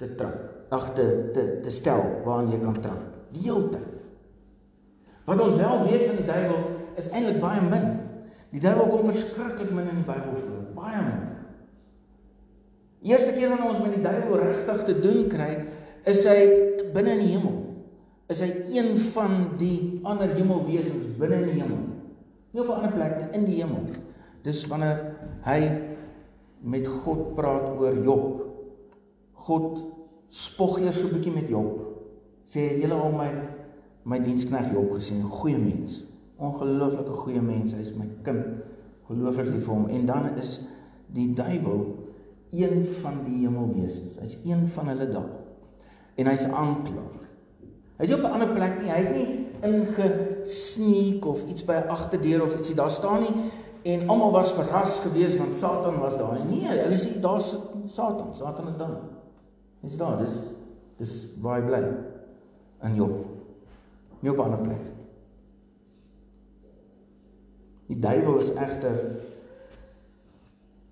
te 0.00 0.10
trap. 0.18 0.44
Ag 0.76 0.90
te 0.96 1.06
te 1.32 1.46
te 1.64 1.72
stel 1.72 2.02
waaraan 2.26 2.52
jy 2.52 2.60
kan 2.60 2.82
trap. 2.84 3.06
Die 3.32 3.46
heeltyd. 3.48 3.97
Wat 5.28 5.40
ons 5.44 5.58
wel 5.60 5.82
weet 5.84 6.06
van 6.08 6.16
die 6.16 6.28
duiwel 6.28 6.60
is 6.96 7.08
eintlik 7.12 7.40
baie 7.42 7.60
min. 7.60 7.88
Die 8.54 8.62
duiwel 8.64 8.86
kom 8.88 9.04
verskriklik 9.04 9.74
min 9.76 9.90
in 9.90 10.00
die 10.00 10.06
Bybel 10.08 10.36
voor, 10.40 10.62
baie 10.76 11.02
min. 11.04 11.26
Eerste 13.12 13.34
keer 13.36 13.52
wanneer 13.52 13.74
ons 13.74 13.82
met 13.82 13.98
die 13.98 14.04
duiwel 14.06 14.40
regtig 14.40 14.86
te 14.88 14.94
doen 15.02 15.26
kry, 15.30 15.50
is 16.08 16.22
hy 16.26 16.38
binne 16.94 17.18
in 17.18 17.20
die 17.22 17.34
hemel. 17.34 17.58
Is 18.32 18.40
hy 18.44 18.48
een 18.72 18.96
van 19.12 19.36
die 19.60 20.00
ander 20.08 20.32
hemelwesens 20.32 21.04
binne 21.20 21.42
in 21.42 21.52
die 21.52 21.60
hemel. 21.60 21.84
Nie 22.52 22.64
op 22.64 22.72
'n 22.72 22.80
ander 22.80 22.96
plek 22.96 23.14
nie, 23.18 23.28
in 23.38 23.44
die 23.44 23.60
hemel. 23.60 23.84
Dis 24.42 24.64
wanneer 24.66 25.04
hy 25.44 25.60
met 26.60 26.88
God 26.88 27.34
praat 27.36 27.68
oor 27.76 28.00
Job. 28.02 28.42
God 29.34 29.84
spog 30.28 30.80
eers 30.80 31.00
so 31.00 31.06
'n 31.06 31.12
bietjie 31.12 31.34
met 31.34 31.48
Job. 31.48 31.84
Sê 32.44 32.80
julle 32.80 32.94
al 32.94 33.12
my 33.12 33.57
my 34.08 34.18
dienskneg 34.24 34.72
Job 34.72 34.94
gesien, 34.96 35.22
goeie 35.22 35.58
mens 35.60 36.02
ongelooflike 36.38 37.14
goeie 37.24 37.42
mens, 37.42 37.74
hy 37.74 37.82
is 37.82 37.94
my 37.98 38.06
kind. 38.26 38.60
Geloofers 39.08 39.50
lief 39.50 39.64
vir 39.66 39.74
hom 39.74 39.86
en 39.90 40.04
dan 40.08 40.28
is 40.38 40.58
die 41.14 41.30
duiwel 41.34 41.84
een 42.54 42.84
van 43.00 43.22
die 43.24 43.42
hemelwesens. 43.42 44.18
Hy's 44.20 44.36
een 44.46 44.66
van 44.72 44.90
hulle 44.92 45.08
daar. 45.10 45.30
En 46.20 46.28
hy's 46.30 46.46
aanklaer. 46.46 47.24
Hy's 47.98 48.12
op 48.14 48.22
'n 48.22 48.34
ander 48.36 48.52
plek 48.54 48.80
nie. 48.80 48.90
Hy 48.90 49.00
het 49.02 49.14
nie 49.16 49.46
ingesneek 49.62 51.26
of 51.26 51.42
iets 51.48 51.64
by 51.64 51.72
'n 51.72 51.88
agterdeur 51.88 52.42
of 52.42 52.54
ietsie 52.56 52.76
daar 52.76 52.90
staan 52.90 53.20
nie 53.20 53.50
en 53.82 54.08
almal 54.08 54.30
was 54.30 54.52
verras 54.52 55.00
geweest 55.00 55.38
want 55.38 55.54
Satan 55.54 55.98
was 55.98 56.16
daar. 56.16 56.38
Nee, 56.46 56.66
hulle 56.66 56.96
sê 56.96 57.20
daar 57.20 57.40
sit 57.40 57.60
Satan. 57.86 58.34
Satan 58.34 58.68
is 58.68 58.76
daar. 58.76 59.00
Hy's 59.80 59.96
daar. 59.96 60.18
Dis 60.18 60.34
dis 60.96 61.30
waar 61.40 61.60
hy 61.60 61.66
bly 61.66 61.82
in 62.82 62.94
Job. 62.94 63.37
Nie 64.20 64.30
op 64.30 64.38
'n 64.38 64.40
ander 64.40 64.60
plek. 64.60 64.84
Die 67.86 67.98
duiwel 67.98 68.38
is 68.38 68.52
egter 68.52 68.98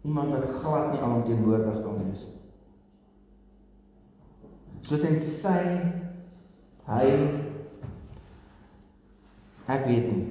iemand 0.03 0.31
wat 0.31 0.51
glad 0.63 0.93
nie 0.93 1.01
alomteenwoordig 1.01 1.83
kan 1.83 1.99
wees 2.05 2.27
nie. 2.27 2.41
So 4.87 4.97
sê 4.97 5.57
hy 6.87 7.07
ek 9.67 9.87
weet 9.87 10.07
nie. 10.13 10.27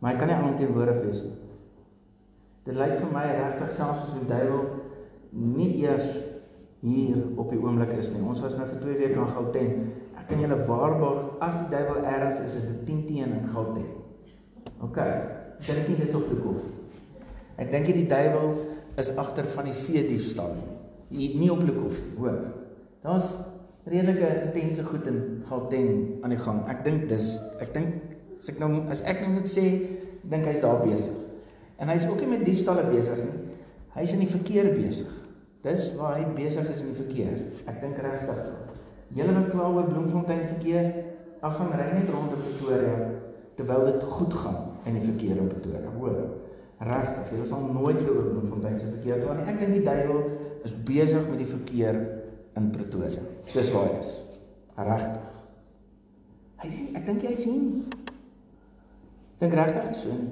Maar 0.00 0.12
hy 0.12 0.18
kan 0.18 0.28
nie 0.28 0.36
alomteenwoordig 0.36 1.02
wees 1.04 1.22
nie. 1.22 1.36
Dit 2.64 2.78
lyk 2.80 2.96
vir 3.02 3.12
my 3.12 3.26
regtig 3.28 3.74
selfs 3.76 4.06
as 4.06 4.14
die 4.16 4.28
duiwel 4.28 4.64
nie 5.30 5.70
eers 5.84 6.08
hier 6.80 7.20
op 7.36 7.52
die 7.52 7.60
oomblik 7.60 7.92
is 7.98 8.08
nie. 8.14 8.24
Ons 8.24 8.40
was 8.40 8.56
nou 8.56 8.66
vir 8.70 8.80
2 8.80 8.98
weke 9.02 9.20
in 9.20 9.34
Gauteng. 9.36 9.74
Ek 10.20 10.28
kan 10.28 10.42
julle 10.42 10.58
waarborg 10.68 11.40
as 11.42 11.56
die 11.56 11.70
duiwel 11.72 12.04
ergens 12.04 12.40
is, 12.44 12.58
is 12.60 12.68
dit 12.68 12.82
10 12.90 13.06
teen 13.08 13.32
in 13.38 13.48
Gauteng. 13.54 13.88
OK. 14.84 14.98
dink 15.66 15.88
nie 15.88 15.96
dis 16.00 16.14
op 16.16 16.28
die 16.28 16.40
kof. 16.40 16.60
Ek 17.60 17.72
dink 17.72 17.88
die 17.92 18.06
duiwel 18.08 18.54
is 19.00 19.10
agter 19.20 19.48
van 19.54 19.68
die 19.68 19.76
vee 19.76 20.04
diefstal. 20.08 20.54
Nie 21.10 21.50
op 21.52 21.64
die 21.64 21.74
kof, 21.74 21.96
hoor. 22.18 22.38
Daar's 23.04 23.32
redelike 23.88 24.28
intense 24.46 24.84
goed 24.84 25.06
in 25.10 25.42
Gauteng 25.48 26.22
aan 26.22 26.34
die 26.34 26.40
gang. 26.40 26.62
Ek 26.70 26.84
dink 26.84 27.08
dis 27.10 27.38
ek 27.60 27.72
dink 27.76 28.16
as 28.40 28.52
ek 28.52 28.60
nou 28.60 28.70
as 28.92 29.02
ek 29.08 29.24
nou 29.24 29.34
moet 29.38 29.50
sê, 29.50 29.66
dink 30.22 30.48
hy's 30.48 30.62
daar 30.64 30.82
besig. 30.84 31.16
En 31.80 31.88
hy's 31.92 32.06
ook 32.08 32.20
nie 32.20 32.34
met 32.34 32.44
diefstalle 32.44 32.84
besig 32.92 33.20
nie. 33.24 33.56
Hy's 33.96 34.14
in 34.14 34.22
die 34.22 34.30
verkeer 34.30 34.70
besig. 34.76 35.10
Dis 35.64 35.90
waar 35.98 36.16
hy 36.16 36.24
besig 36.36 36.68
is 36.72 36.84
in 36.84 36.92
die 36.92 37.00
verkeer. 37.02 37.40
Ek 37.68 37.80
dink 37.82 37.98
regtig. 38.00 38.38
Julle 39.16 39.34
wat 39.34 39.48
kla 39.50 39.70
oor 39.70 39.88
Bloemfontein 39.88 40.44
verkeer, 40.48 40.90
ag 41.42 41.56
gaan 41.56 41.72
ry 41.74 41.88
net 41.96 42.12
rond 42.12 42.36
op 42.36 42.44
Pretoria 42.44 42.98
terwyl 43.58 43.82
dit 43.84 44.04
goed 44.08 44.34
gaan 44.40 44.60
in 44.88 44.96
die 44.96 45.04
verkeer 45.04 45.40
op 45.42 45.50
Pretoria. 45.52 45.90
Hoor. 45.96 46.20
Regtig, 46.80 47.32
jy 47.36 47.46
sal 47.48 47.66
nooit 47.74 48.00
oor 48.06 48.30
Bloemfontein 48.30 48.78
se 48.80 48.88
verkeer 48.88 49.20
kla 49.24 49.36
nie. 49.36 49.48
Ek 49.52 49.58
dink 49.60 49.74
die 49.76 49.84
duiwel 49.84 50.22
is 50.64 50.76
besig 50.86 51.26
met 51.28 51.42
die 51.42 51.48
verkeer 51.50 51.98
in 52.56 52.70
Pretoria. 52.74 53.26
Dis 53.52 53.72
waar 53.74 53.90
hy 53.90 53.98
is. 53.98 54.14
Regtig. 54.80 55.26
Hy 56.60 56.70
sien, 56.76 56.94
ek 56.96 57.04
dink 57.08 57.26
hy 57.26 57.34
sien. 57.40 57.66
Dink 59.40 59.56
regtig 59.56 59.90
so 59.96 60.14
nie. 60.14 60.30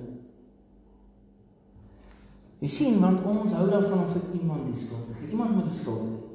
Jy 2.59 2.71
sien 2.73 2.97
want 3.03 3.23
ons 3.29 3.55
hou 3.55 3.69
daarvan 3.71 4.05
om 4.05 4.09
vir 4.11 4.25
iemand 4.41 4.67
die 4.67 4.81
skuld 4.81 5.07
te 5.07 5.19
gee. 5.21 5.31
Iemand 5.31 5.55
moet 5.57 5.69
die 5.71 5.79
skuld 5.79 6.09
hê. 6.09 6.28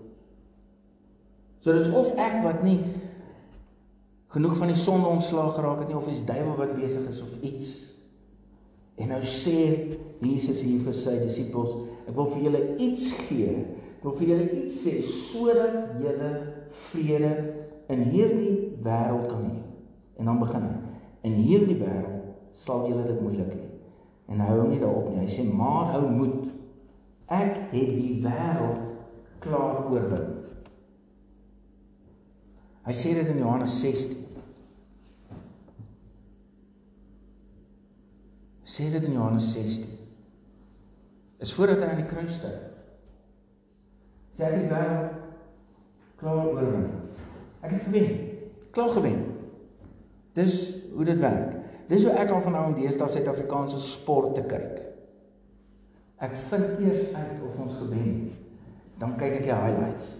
So 1.63 1.71
dit 1.71 1.85
is 1.85 1.93
of 1.95 2.11
ek 2.19 2.41
wat 2.43 2.59
nie 2.65 2.81
genoeg 4.33 4.57
van 4.57 4.71
die 4.73 4.77
sonde 4.77 5.07
ontslaag 5.07 5.53
geraak 5.55 5.83
het 5.83 5.91
nie 5.91 5.95
of 5.95 6.09
is 6.11 6.19
die 6.19 6.27
duiwel 6.27 6.57
wat 6.59 6.73
besig 6.75 7.05
is 7.07 7.21
of 7.23 7.37
iets. 7.39 7.69
En 8.99 9.13
nou 9.13 9.21
sê 9.23 9.59
Jesus 10.19 10.59
hier 10.59 10.81
vir 10.83 10.97
sy 10.97 11.13
disippels, 11.21 11.71
ek 12.03 12.17
wil 12.17 12.27
vir 12.33 12.49
julle 12.49 12.63
iets 12.83 13.13
gee. 13.29 13.53
Ek 13.95 14.03
wil 14.03 14.17
vir 14.19 14.33
julle 14.33 14.49
iets 14.59 14.81
sê 14.83 14.97
sodat 15.07 15.95
julle 16.03 16.33
vrede 16.89 17.31
in 17.93 18.03
hierdie 18.11 18.57
wêreld 18.83 19.29
kan 19.31 19.47
hê. 19.47 19.55
En 20.19 20.33
dan 20.33 20.43
begin 20.43 20.67
hy. 20.67 20.75
In 21.29 21.39
hierdie 21.39 21.79
wêreld 21.79 22.59
sal 22.59 22.89
julle 22.89 23.07
dit 23.07 23.23
moeilik 23.23 23.55
hê. 23.55 23.71
En 24.33 24.43
hou 24.43 24.67
nie 24.67 24.83
daarop 24.83 25.13
nie. 25.13 25.23
Hy 25.23 25.31
sê 25.31 25.47
maar 25.47 25.93
hou 25.95 26.03
moed. 26.11 26.51
Ek 27.31 27.55
het 27.71 27.95
die 27.95 28.19
wêreld 28.25 28.83
klaar 29.43 29.85
oorwin. 29.87 30.32
Hy 32.83 32.93
sê 32.95 33.13
dit 33.15 33.29
in 33.31 33.39
Johannes 33.39 33.73
16. 33.79 34.17
Sê 38.63 38.89
dit 38.91 39.05
in 39.07 39.15
Johannes 39.15 39.51
16. 39.53 39.87
Is 41.43 41.53
voordat 41.55 41.83
hy 41.83 41.91
aan 41.91 42.01
die 42.01 42.09
kruis 42.09 42.37
sterf. 42.39 42.71
Sê 44.35 44.47
hy 44.47 44.63
die 44.63 44.71
wêreld 44.71 45.19
klaar 46.19 46.47
oorwin. 46.47 46.87
Ek 47.63 47.75
het 47.75 47.85
gewen. 47.87 48.15
Klaar 48.75 48.91
gewen. 48.95 49.19
Dis 50.35 50.57
hoe 50.95 51.05
dit 51.07 51.19
werk. 51.21 51.59
Dis 51.91 52.03
hoe 52.07 52.15
ek 52.17 52.31
al 52.31 52.41
van 52.41 52.55
nou 52.55 52.63
aan 52.69 52.77
deesdae 52.77 53.11
Suid-Afrikaanse 53.11 53.79
sport 53.83 54.33
te 54.39 54.43
kyk. 54.49 54.81
Ek 56.23 56.35
vind 56.47 56.83
eers 56.83 57.09
uit 57.13 57.43
of 57.45 57.59
ons 57.59 57.75
gewen 57.79 58.05
het. 58.07 58.43
Dan 58.99 59.15
kyk 59.19 59.39
ek 59.39 59.47
die 59.47 59.55
highlights. 59.55 60.13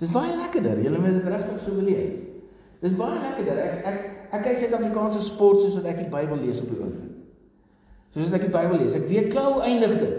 Dis 0.00 0.12
baie 0.14 0.36
lekkerder. 0.36 0.80
Julle 0.82 0.98
moet 0.98 1.18
dit 1.18 1.28
regtig 1.32 1.60
so 1.60 1.74
beleef. 1.76 2.12
Dis 2.82 2.96
baie 2.98 3.18
lekkerder. 3.20 3.58
Ek 3.62 3.86
ek 3.90 3.98
ek 4.32 4.46
kyk 4.46 4.62
Suid-Afrikaanse 4.62 5.20
sport 5.24 5.60
soos 5.60 5.76
wat 5.78 5.90
ek 5.92 6.00
die 6.04 6.10
Bybel 6.12 6.40
lees 6.42 6.62
op 6.64 6.70
die 6.72 6.78
oomblik. 6.80 7.10
Soos 8.14 8.30
wat 8.30 8.38
ek 8.40 8.48
die 8.48 8.54
Bybel 8.56 8.80
lees. 8.82 8.96
Ek 8.98 9.06
weet 9.10 9.28
klou 9.34 9.60
eindig 9.60 9.98
dit. 10.00 10.16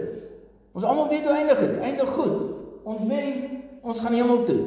Ons 0.74 0.86
almal 0.86 1.10
weet 1.10 1.26
hoe 1.26 1.34
eindig 1.36 1.60
dit. 1.66 1.82
Eindig 1.90 2.14
goed. 2.14 2.38
Ons 2.84 3.04
wen. 3.10 3.42
Ons 3.84 4.00
gaan 4.00 4.16
hemel 4.16 4.46
toe. 4.48 4.62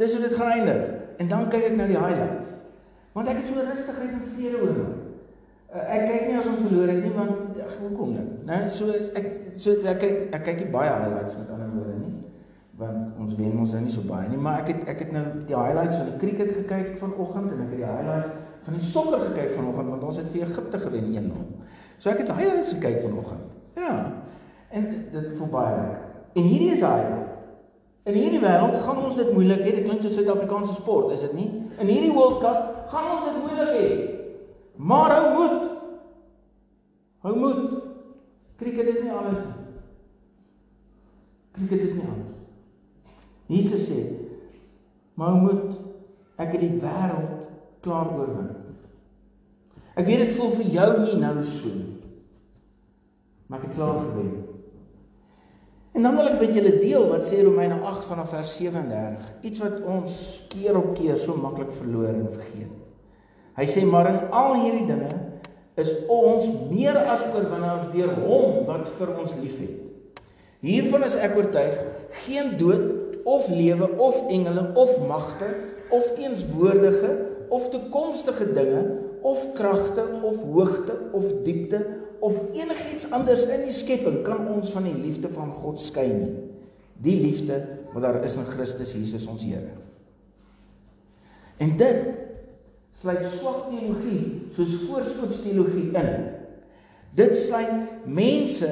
Dis 0.00 0.14
hoe 0.14 0.22
dit 0.22 0.34
gaan 0.34 0.54
eindig. 0.54 0.86
En 1.18 1.28
dan 1.28 1.50
kyk 1.50 1.68
ek 1.72 1.76
na 1.76 1.90
die 1.90 1.98
highlights. 1.98 2.54
Want 3.12 3.28
ek 3.28 3.42
het 3.42 3.50
so 3.50 3.66
rustigheid 3.66 4.14
en 4.14 4.24
vrede 4.34 4.62
oor 4.62 4.74
my. 4.78 4.88
Uh, 5.68 5.82
ek 5.84 6.04
kyk 6.08 6.22
nie 6.30 6.36
as 6.40 6.46
ons 6.48 6.62
verloor 6.64 6.88
het 6.88 7.02
nie 7.04 7.10
want 7.12 7.58
ag 7.60 7.72
hoekom 7.76 8.14
nou? 8.16 8.26
Né? 8.48 8.60
So 8.72 8.88
ek 8.88 9.26
so 9.60 9.74
ek 9.84 9.98
kyk 10.00 10.20
ek 10.32 10.46
kyk 10.46 10.62
nie 10.62 10.70
baie 10.72 10.88
highlights 10.88 11.36
met 11.36 11.50
ander 11.52 11.68
woorde 11.74 11.96
nie. 11.98 12.12
Want 12.78 13.18
ons 13.18 13.34
wen 13.34 13.56
ons 13.58 13.72
nou 13.74 13.80
nie 13.82 13.92
so 13.92 14.06
baie 14.06 14.28
nie, 14.30 14.38
maar 14.38 14.60
ek 14.62 14.68
het 14.70 14.90
ek 14.92 15.00
het 15.02 15.14
nou 15.14 15.24
die 15.48 15.56
highlights 15.56 15.96
van 15.98 16.12
die 16.12 16.18
cricket 16.20 16.52
gekyk 16.60 16.92
vanoggend 17.00 17.50
en 17.50 17.64
ek 17.64 17.72
het 17.72 17.80
die 17.80 17.88
highlights 17.88 18.36
van 18.68 18.76
die 18.76 18.90
sokker 18.92 19.24
gekyk 19.24 19.50
vanoggend 19.56 19.90
want 19.94 20.04
ons 20.06 20.20
het 20.20 20.28
vir 20.30 20.44
Egipte 20.46 20.78
gewen 20.84 21.08
1-0. 21.24 21.40
So 21.98 22.12
ek 22.12 22.22
het 22.22 22.30
highlights 22.36 22.70
gekyk 22.76 23.00
vanoggend. 23.02 23.56
Ja. 23.78 23.96
En 24.70 24.86
dit 25.10 25.26
voel 25.40 25.50
baie 25.56 25.74
lekker. 25.74 26.06
En 26.38 26.46
hierdie 26.46 26.70
is 26.76 26.84
hy. 26.86 27.00
In 28.08 28.16
hierdie 28.16 28.40
wêreld 28.44 28.78
gaan 28.84 29.02
ons 29.04 29.18
dit 29.18 29.34
moeilik 29.34 29.64
hê. 29.66 29.74
Dit 29.80 29.88
klink 29.88 30.04
so 30.04 30.12
Suid-Afrikaanse 30.12 30.78
sport, 30.78 31.10
is 31.16 31.26
dit 31.26 31.34
nie? 31.36 31.48
In 31.82 31.90
hierdie 31.90 32.14
World 32.14 32.38
Cup 32.44 32.88
gaan 32.92 33.10
ons 33.16 33.26
dit 33.26 33.42
moeilik 33.42 33.74
hê. 33.74 33.90
Maar 34.78 35.16
hou 35.16 35.26
moed. 35.34 35.68
Hou 37.26 37.34
moed. 37.42 37.62
Kriket 38.62 38.94
is 38.94 39.02
nie 39.02 39.12
alles 39.12 39.42
nie. 39.42 39.68
Kriket 41.58 41.88
is 41.90 41.94
nie 41.98 42.06
alles. 42.06 42.27
Jesus 43.48 43.88
sê: 43.88 44.00
"Maar 45.14 45.34
hou 45.34 45.40
moed. 45.40 45.78
Ek 46.38 46.52
die 46.60 46.76
wêreld 46.80 47.48
klaar 47.80 48.12
oorwin." 48.12 48.50
Ek 49.98 50.06
weet 50.06 50.28
dit 50.28 50.36
voel 50.36 50.52
vir 50.54 50.68
jou 50.76 50.90
nie 51.00 51.16
nou 51.18 51.42
so 51.42 51.72
nie. 51.74 51.96
Maar 53.48 53.58
ek 53.58 53.64
het 53.66 53.74
klaar 53.74 54.02
gewen. 54.04 54.44
En 55.96 56.04
dan 56.04 56.14
wil 56.14 56.28
ek 56.30 56.36
met 56.38 56.54
julle 56.54 56.74
deel 56.78 57.08
wat 57.10 57.24
sê 57.26 57.40
Romeine 57.42 57.80
8 57.82 58.04
vanaf 58.06 58.30
vers 58.30 58.50
37, 58.60 59.30
iets 59.48 59.62
wat 59.64 59.80
ons 59.82 60.18
keer 60.52 60.76
op 60.78 60.92
keer 60.94 61.16
so 61.18 61.34
maklik 61.40 61.72
verloor 61.74 62.12
en 62.12 62.28
vergeet. 62.30 62.76
Hy 63.58 63.66
sê 63.66 63.82
maar 63.88 64.12
in 64.12 64.20
al 64.30 64.60
hierdie 64.60 64.86
dinge 64.86 65.10
is 65.78 65.90
ons 66.12 66.46
meer 66.70 66.94
as 67.10 67.24
oorwinnaars 67.32 67.88
deur 67.94 68.12
hom 68.22 68.62
wat 68.68 68.86
vir 68.98 69.10
ons 69.16 69.34
liefhet. 69.40 69.74
Hiervan 70.62 71.06
is 71.06 71.16
ek 71.18 71.34
oortuig, 71.38 71.74
geen 72.26 72.54
dood 72.58 73.07
of 73.28 73.48
lewe 73.52 73.88
of 74.00 74.16
engele 74.32 74.64
of 74.74 74.94
magte 75.08 75.48
of 75.92 76.12
teenswoordige 76.16 77.12
of 77.48 77.68
toekomstige 77.72 78.52
dinge 78.52 78.82
of 79.22 79.46
kragte 79.58 80.04
of 80.22 80.42
hoogte 80.42 80.96
of 81.12 81.32
diepte 81.44 81.80
of 82.20 82.34
enigiets 82.52 83.10
anders 83.10 83.46
in 83.46 83.66
die 83.66 83.74
skepping 83.74 84.22
kan 84.26 84.48
ons 84.52 84.72
van 84.74 84.88
die 84.88 84.96
liefde 84.96 85.30
van 85.32 85.52
God 85.54 85.80
skei 85.80 86.08
nie. 86.12 86.32
Die 86.98 87.18
liefde 87.20 87.60
wat 87.92 88.02
daar 88.02 88.22
is 88.26 88.36
in 88.40 88.48
Christus 88.48 88.94
Jesus 88.96 89.26
ons 89.30 89.44
Here. 89.46 89.76
En 91.58 91.76
dit 91.78 92.02
sluit 92.98 93.24
swak 93.38 93.68
teologie 93.70 94.50
soos 94.56 94.74
voorspoedsteologie 94.86 95.88
in. 95.98 96.12
Dit 97.18 97.36
sluit 97.38 98.06
mense 98.06 98.70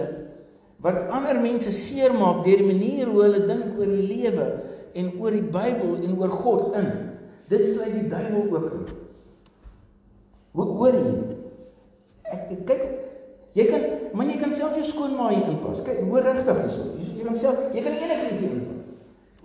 wat 0.87 1.09
ander 1.11 1.41
mense 1.43 1.73
seermaak 1.75 2.45
deur 2.47 2.61
die 2.63 2.69
manier 2.69 3.11
hoe 3.11 3.25
hulle 3.25 3.43
dink 3.49 3.75
oor 3.75 3.91
die 3.91 4.07
lewe 4.07 4.47
en 4.97 5.09
oor 5.19 5.35
die 5.35 5.43
Bybel 5.43 5.97
en 6.07 6.13
oor 6.21 6.35
God 6.45 6.77
in. 6.79 6.87
Dit 7.51 7.65
sluit 7.73 7.95
die 7.97 8.07
duiwel 8.11 8.47
ook 8.55 8.69
in. 8.71 8.87
Hoe 10.57 10.67
hoor 10.79 10.95
jy? 10.95 11.11
Ek, 12.31 12.47
ek 12.55 12.63
kyk 12.71 12.87
jy 13.57 13.67
kan 13.71 13.85
man 14.17 14.31
jy 14.31 14.39
kan 14.41 14.55
self 14.55 14.77
jou 14.79 14.85
skoonmaai 14.87 15.43
inpas. 15.43 15.83
Kyk, 15.85 16.05
hoor 16.07 16.25
regtig 16.25 16.63
hierso. 16.63 16.87
Jy 17.03 17.27
kan 17.27 17.39
self 17.39 17.75
jy 17.75 17.85
kan 17.85 17.99
enigiets 17.99 18.47
inpas. 18.47 18.83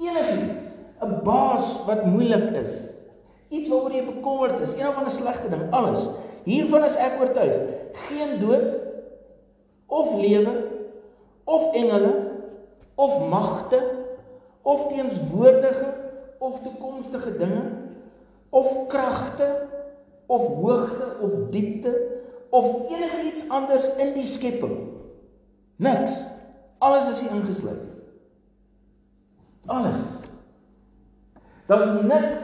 Enigiets. 0.01 0.67
'n 1.01 1.15
Baas 1.25 1.80
wat 1.88 2.06
moeilik 2.06 2.51
is 2.62 2.73
Iets 3.51 3.67
waaroor 3.67 3.91
jy 3.91 4.01
bekommerd 4.06 4.62
is, 4.63 4.73
een 4.77 4.88
of 4.88 4.95
ander 4.95 5.12
slegte 5.12 5.49
ding, 5.51 5.65
alles. 5.75 6.06
Hiervan 6.45 6.86
is 6.88 6.95
ek 6.95 7.17
oortuig. 7.19 7.56
Geen 8.08 8.38
dood 8.39 8.67
of 9.91 10.13
lewe 10.15 10.54
of 11.51 11.73
engele 11.73 12.13
of 12.95 13.29
magte 13.29 13.81
of 14.61 14.87
teenswoordige 14.87 15.93
of 16.39 16.61
toekomstige 16.63 17.35
dinge 17.35 17.61
of 18.49 18.87
kragte 18.87 19.67
of 20.25 20.47
hoogte 20.47 21.15
of 21.21 21.31
diepte 21.49 21.93
of 22.49 22.65
enigiets 22.89 23.49
anders 23.49 23.87
in 23.95 24.13
die 24.13 24.25
skepping. 24.25 24.77
Niks. 25.75 26.23
Alles 26.77 27.09
is 27.09 27.21
hier 27.21 27.31
ingesluit. 27.31 27.95
Alles. 29.65 29.99
Daar's 31.67 32.01
niks 32.03 32.39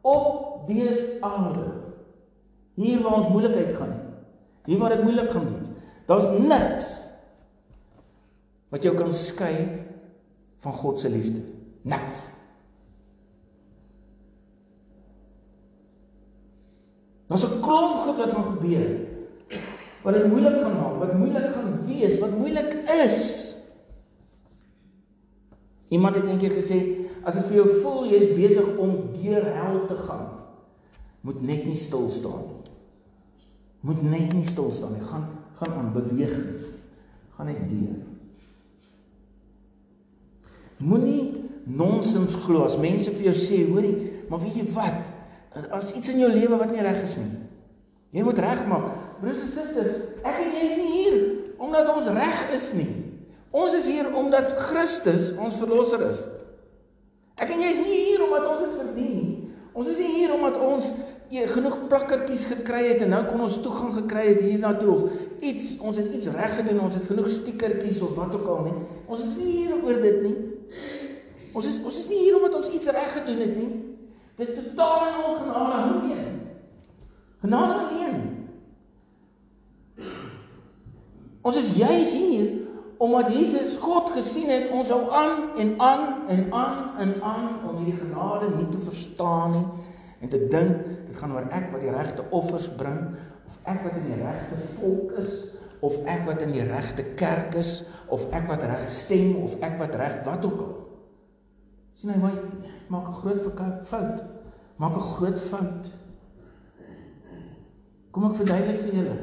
op 0.00 0.68
dese 0.68 1.16
aarde. 1.20 1.66
Hier 2.74 3.00
waar 3.02 3.18
ons 3.20 3.28
moeilikheid 3.28 3.72
gaan 3.76 3.92
hê. 3.92 4.00
Hier 4.64 4.78
waar 4.78 4.96
dit 4.96 5.02
moeilik 5.04 5.30
gaan 5.30 5.48
wees. 5.52 5.68
Daar's 6.06 6.28
niks 6.48 7.05
wat 8.68 8.82
jou 8.82 8.94
kan 8.96 9.12
skei 9.14 9.56
van 10.58 10.72
God 10.72 11.00
se 11.00 11.08
liefde. 11.08 11.42
Niks. 11.82 12.30
Daar's 17.26 17.44
'n 17.44 17.60
klomp 17.60 17.94
goed 17.94 18.16
wat 18.16 18.30
gaan 18.30 18.52
gebeur 18.52 19.06
wat 20.06 20.14
dit 20.14 20.28
moeilik 20.30 20.60
gaan 20.62 20.76
maak, 20.78 20.98
wat 21.02 21.14
moeilik 21.18 21.48
gaan 21.50 21.72
wees, 21.86 22.18
wat 22.22 22.36
moeilik 22.38 22.74
is. 23.02 23.20
Iemand 25.88 26.14
het 26.14 26.28
eendag 26.30 26.54
gesê, 26.54 26.78
as 27.26 27.34
dit 27.34 27.48
vir 27.48 27.58
jou 27.58 27.66
voel 27.82 28.06
jy 28.12 28.20
is 28.22 28.36
besig 28.38 28.68
om 28.78 28.92
deur 29.16 29.48
hel 29.56 29.80
te 29.90 29.96
gaan, 30.06 30.28
moet 31.26 31.42
net 31.42 31.66
nie 31.66 31.78
stil 31.78 32.06
staan 32.10 32.44
nie. 32.46 32.74
Moet 33.86 34.04
net 34.06 34.34
nie 34.34 34.46
stil 34.46 34.70
staan 34.74 34.94
nie. 34.94 35.02
Gaan 35.10 35.26
gaan 35.58 35.74
aan 35.80 35.90
beweeg. 35.94 36.34
Gaan 37.34 37.50
net 37.50 37.66
deur. 37.70 37.98
Moenie 40.82 41.44
nonsens 41.66 42.36
glo 42.44 42.66
as 42.66 42.76
mense 42.78 43.10
vir 43.16 43.30
jou 43.30 43.36
sê, 43.38 43.62
hoorie, 43.68 43.94
maar 44.30 44.42
weet 44.42 44.60
jy 44.60 44.66
wat? 44.74 45.10
As 45.74 45.92
iets 45.96 46.12
in 46.12 46.20
jou 46.20 46.30
lewe 46.30 46.58
wat 46.60 46.72
nie 46.72 46.84
reg 46.84 47.00
is 47.04 47.16
nie. 47.20 47.30
Jy 48.16 48.24
moet 48.26 48.40
regmaak. 48.44 48.90
Broers 49.20 49.42
en 49.42 49.50
susters, 49.50 50.04
ek 50.22 50.40
en 50.44 50.52
jy 50.54 50.64
is 50.68 50.76
nie 50.76 50.90
hier 50.92 51.18
omdat 51.62 51.88
ons 51.90 52.08
reg 52.12 52.42
is 52.54 52.70
nie. 52.76 52.90
Ons 53.56 53.76
is 53.78 53.86
hier 53.88 54.10
omdat 54.12 54.52
Christus 54.68 55.30
ons 55.40 55.56
verlosser 55.60 56.04
is. 56.10 56.22
Ek 57.40 57.50
en 57.52 57.62
jy 57.64 57.72
is 57.72 57.80
nie 57.80 58.00
hier 58.10 58.24
omdat 58.26 58.46
ons 58.50 58.62
dit 58.64 58.76
verdien 58.76 59.14
nie. 59.16 59.32
Ons 59.76 59.90
is 59.92 60.00
nie 60.00 60.12
hier 60.20 60.34
omdat 60.36 60.60
ons 60.60 60.92
genoeg 61.30 61.86
plakkertjies 61.88 62.44
gekry 62.44 62.84
het 62.88 63.00
en 63.02 63.08
nou 63.10 63.24
kon 63.26 63.40
ons 63.40 63.56
toegang 63.62 63.94
gekry 63.94 64.26
het 64.28 64.40
hiernatoe 64.40 64.90
of 64.92 65.02
iets 65.40 65.72
ons 65.78 65.96
het 65.96 66.12
iets 66.14 66.30
reg 66.30 66.54
gedoen, 66.56 66.80
ons 66.80 66.94
het 66.94 67.04
genoeg 67.04 67.28
stiekertjies 67.28 68.00
of 68.06 68.14
wat 68.14 68.34
ook 68.34 68.46
al 68.46 68.62
nie. 68.68 68.76
Ons 69.06 69.24
is 69.24 69.34
nie 69.40 69.56
hier 69.56 69.74
oor 69.82 69.98
dit 70.00 70.22
nie. 70.22 70.36
Ons 71.56 71.66
is 71.66 71.80
ons 71.82 71.98
is 71.98 72.08
nie 72.08 72.20
hier 72.22 72.36
omdat 72.38 72.54
ons 72.54 72.70
iets 72.70 72.92
reg 72.94 73.12
gedoen 73.18 73.42
het 73.42 73.56
nie. 73.56 73.70
Dis 74.36 74.54
totaal 74.54 75.06
en 75.06 75.24
al 75.24 75.36
genade 75.40 75.82
alleen. 75.98 76.40
Genade 77.40 77.80
alleen. 77.86 78.22
Ons 81.42 81.56
is 81.56 81.74
juis 81.78 82.12
hier 82.12 82.52
omdat 82.96 83.34
Jesus 83.34 83.76
God 83.76 84.10
gesien 84.14 84.48
het 84.48 84.70
ons 84.72 84.88
hou 84.88 85.02
aan 85.10 85.50
en 85.56 85.74
aan 85.80 86.28
en 86.28 86.46
aan 86.52 86.78
en 86.98 87.10
aan 87.22 87.48
om 87.68 87.82
hierdie 87.82 87.98
genade 88.00 88.48
nie 88.54 88.68
te 88.72 88.80
verstaan 88.80 89.52
nie 89.52 89.66
en 90.20 90.28
te 90.32 90.40
dink 90.48 90.86
dit 91.06 91.16
gaan 91.16 91.34
oor 91.36 91.48
ek 91.50 91.70
wat 91.72 91.84
die 91.84 91.92
regte 91.92 92.24
offers 92.30 92.70
bring 92.78 93.02
of 93.46 93.58
ek 93.64 93.82
wat 93.84 93.98
in 94.00 94.08
die 94.08 94.20
regte 94.22 94.58
volk 94.78 95.12
is 95.20 95.34
of 95.84 95.98
ek 96.08 96.24
wat 96.26 96.42
in 96.42 96.54
die 96.54 96.64
regte 96.66 97.04
kerk 97.20 97.54
is 97.60 97.84
of 98.12 98.24
ek 98.34 98.48
wat 98.48 98.64
reg 98.66 98.88
stem 98.90 99.36
of 99.44 99.54
ek 99.64 99.76
wat 99.80 99.94
reg 100.00 100.18
wat 100.26 100.46
ook 100.48 100.62
al. 100.64 100.74
Sien 101.96 102.12
hy 102.12 102.32
maak 102.88 103.08
'n 103.08 103.18
groot 103.20 103.40
fout. 103.84 104.24
Maak 104.76 104.96
'n 104.96 105.08
groot 105.14 105.40
fout. 105.40 105.92
Kom 108.10 108.30
ek 108.30 108.36
verduidelik 108.36 108.80
vir 108.80 108.94
julle. 108.94 109.16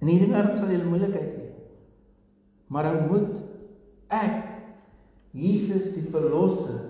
In 0.00 0.08
hierdie 0.08 0.30
wêreld 0.32 0.56
sal 0.56 0.70
jy 0.72 0.82
moeilikheid 0.82 1.34
hê. 1.34 1.44
Maar 2.66 2.82
dan 2.82 3.06
moet 3.10 3.36
ek 4.08 4.49
Jesus 5.36 5.92
die 5.94 6.06
verlosser 6.10 6.80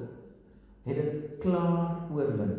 het 0.88 0.96
dit 0.96 1.40
klaar 1.42 2.06
oorwin. 2.12 2.54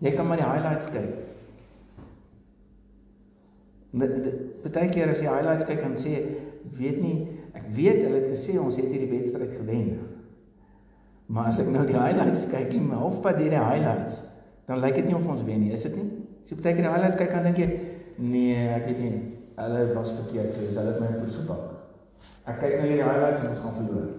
Jy 0.00 0.14
kan 0.16 0.26
maar 0.26 0.40
die 0.40 0.48
highlights 0.48 0.88
kyk. 0.90 1.10
Baie 3.94 4.88
keer 4.90 5.12
as 5.12 5.20
jy 5.22 5.28
highlights 5.30 5.68
kyk 5.68 5.84
en 5.86 5.98
sê 6.00 6.14
weet 6.76 6.98
nie, 7.02 7.16
ek 7.56 7.68
weet 7.76 8.02
hulle 8.04 8.20
het 8.20 8.30
gesê 8.30 8.56
ons 8.60 8.78
het 8.78 8.88
hierdie 8.90 9.10
wedstryd 9.10 9.54
gewen. 9.58 9.92
Maar 11.30 11.50
as 11.52 11.60
ek 11.62 11.70
nou 11.70 11.84
die 11.86 11.98
highlights 11.98 12.46
kyk, 12.50 12.72
en 12.74 12.90
halfpad 12.94 13.38
deur 13.38 13.54
die 13.54 13.62
highlights, 13.62 14.18
dan 14.66 14.82
lyk 14.82 14.98
dit 14.98 15.10
nie 15.10 15.18
of 15.18 15.28
ons 15.30 15.44
wen 15.46 15.62
nie, 15.62 15.74
is 15.76 15.86
dit 15.86 15.94
nie? 15.98 16.08
As 16.42 16.50
jy 16.50 16.58
baie 16.58 16.74
keer 16.74 16.86
die 16.86 16.94
highlights 16.94 17.18
kyk, 17.18 17.34
dan 17.34 17.46
dink 17.50 17.62
jy 17.62 17.70
Nee, 18.20 18.68
ek 18.68 18.84
weet 18.90 18.98
nie. 19.00 19.18
Hulle 19.56 19.84
was 19.94 20.12
verkeerd. 20.12 20.56
Hulle 20.56 20.82
het 20.92 21.00
my 21.00 21.12
poets 21.20 21.38
gepak. 21.40 21.79
Ek 22.48 22.58
kyk 22.62 22.76
nou 22.78 22.88
hierdie 22.88 23.06
highlights 23.06 23.44
en 23.44 23.52
ons 23.52 23.62
gaan 23.64 23.76
verloor. 23.76 24.10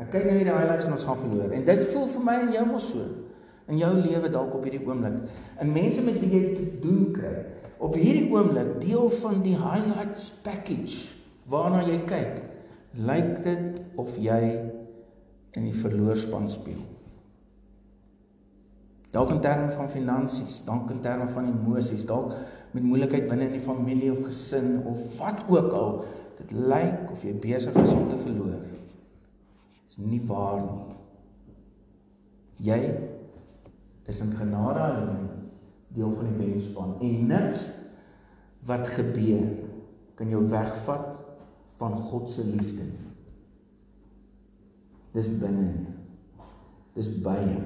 Ek 0.00 0.08
kyk 0.12 0.26
nou 0.26 0.36
hierdie 0.38 0.56
highlights 0.56 0.88
en 0.88 0.96
ons 0.96 1.06
gaan 1.08 1.20
verloor. 1.20 1.54
En 1.56 1.64
dit 1.68 1.86
voel 1.92 2.06
vir 2.14 2.26
my 2.26 2.36
en 2.46 2.52
jou 2.56 2.66
mos 2.70 2.90
so. 2.94 3.08
In 3.70 3.78
jou 3.78 3.90
lewe 4.00 4.30
dalk 4.32 4.54
op 4.56 4.66
hierdie 4.66 4.82
oomblik. 4.82 5.20
En 5.62 5.72
mense 5.72 6.02
met 6.04 6.20
wie 6.22 6.30
jy 6.32 6.44
te 6.56 6.68
doen 6.82 7.10
kry. 7.14 7.34
Op 7.80 7.96
hierdie 7.96 8.28
oomblik 8.32 8.78
deel 8.82 9.08
van 9.20 9.42
die 9.44 9.56
highlights 9.56 10.30
package 10.44 11.18
waarna 11.50 11.80
jy 11.82 11.98
kyk, 12.06 12.42
lyk 13.02 13.40
dit 13.42 13.80
of 13.98 14.14
jy 14.20 14.40
in 15.56 15.66
die 15.66 15.74
verloorspan 15.74 16.46
speel. 16.50 16.82
Dalk 19.10 19.32
in 19.34 19.40
terme 19.42 19.72
van 19.74 19.88
finansies, 19.90 20.60
dalk 20.66 20.92
in 20.94 21.00
terme 21.02 21.26
van 21.34 21.48
emosies, 21.50 22.04
dalk 22.06 22.36
met 22.70 22.84
moeilikheid 22.86 23.26
binne 23.26 23.48
in 23.48 23.56
die 23.56 23.64
familie 23.64 24.12
of 24.12 24.22
gesin 24.28 24.76
of 24.86 25.00
wat 25.18 25.42
ook 25.50 25.72
al, 25.74 25.96
dit 26.50 26.58
lyk 26.58 27.10
of 27.10 27.22
jy 27.24 27.34
besig 27.38 27.76
is 27.78 27.94
om 27.94 28.08
te 28.10 28.18
verloor. 28.18 28.62
Dis 29.86 29.98
nie 30.02 30.20
waar 30.26 30.60
nie. 30.64 30.96
Jy 32.70 32.80
is 34.10 34.20
in 34.24 34.34
genade 34.36 34.82
alleen 34.82 35.28
deel 35.94 36.12
van 36.14 36.28
die 36.28 36.38
wenspan 36.38 36.96
en 37.02 37.26
niks 37.30 37.64
wat 38.66 38.90
gebeur 38.94 39.46
kan 40.18 40.30
jou 40.30 40.42
wegvat 40.50 41.22
van 41.80 41.96
God 42.10 42.28
se 42.30 42.44
liefde. 42.44 42.90
Dis 45.14 45.30
binne. 45.40 45.70
Dis 46.94 47.08
by 47.24 47.38
jou. 47.40 47.62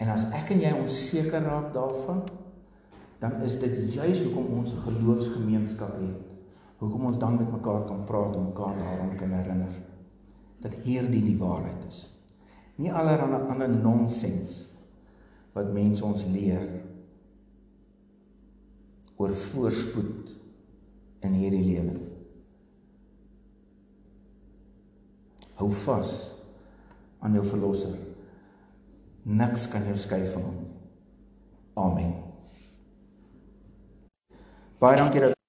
En 0.00 0.12
as 0.14 0.28
ek 0.36 0.54
en 0.54 0.62
jy 0.62 0.70
onseker 0.78 1.44
raak 1.44 1.72
daarvan, 1.74 2.22
dan 3.20 3.42
is 3.44 3.58
dit 3.60 3.74
juis 3.92 4.22
hoekom 4.24 4.60
ons 4.62 4.72
'n 4.72 4.84
geloofsgemeenskap 4.86 5.98
het. 6.00 6.29
Hoekom 6.80 7.10
ons 7.10 7.18
dan 7.20 7.36
met 7.36 7.50
mekaar 7.52 7.84
kan 7.84 8.04
praat 8.08 8.36
en 8.36 8.48
mekaar 8.48 8.78
daaraan 8.78 9.16
kan 9.20 9.32
herinner 9.36 9.72
dat 10.64 10.74
hierdie 10.84 11.22
die 11.24 11.36
waarheid 11.36 11.84
is. 11.88 11.98
Nie 12.80 12.92
allerlei 12.92 13.48
ander 13.52 13.68
nonsens 13.68 14.62
wat 15.52 15.72
mense 15.72 16.04
ons 16.04 16.24
leer 16.32 16.64
oor 19.20 19.34
voorspoed 19.36 20.30
in 21.28 21.36
hierdie 21.36 21.64
lewe. 21.64 21.96
Hou 25.60 25.68
vas 25.82 26.14
aan 27.20 27.36
jou 27.36 27.44
verlosser. 27.44 27.98
Niks 29.28 29.66
kan 29.68 29.84
jou 29.84 29.96
skei 30.00 30.22
van 30.32 30.46
hom. 30.48 30.62
Amen. 31.76 32.16
Baie 34.80 34.96
dankie 34.96 35.20
dat 35.26 35.39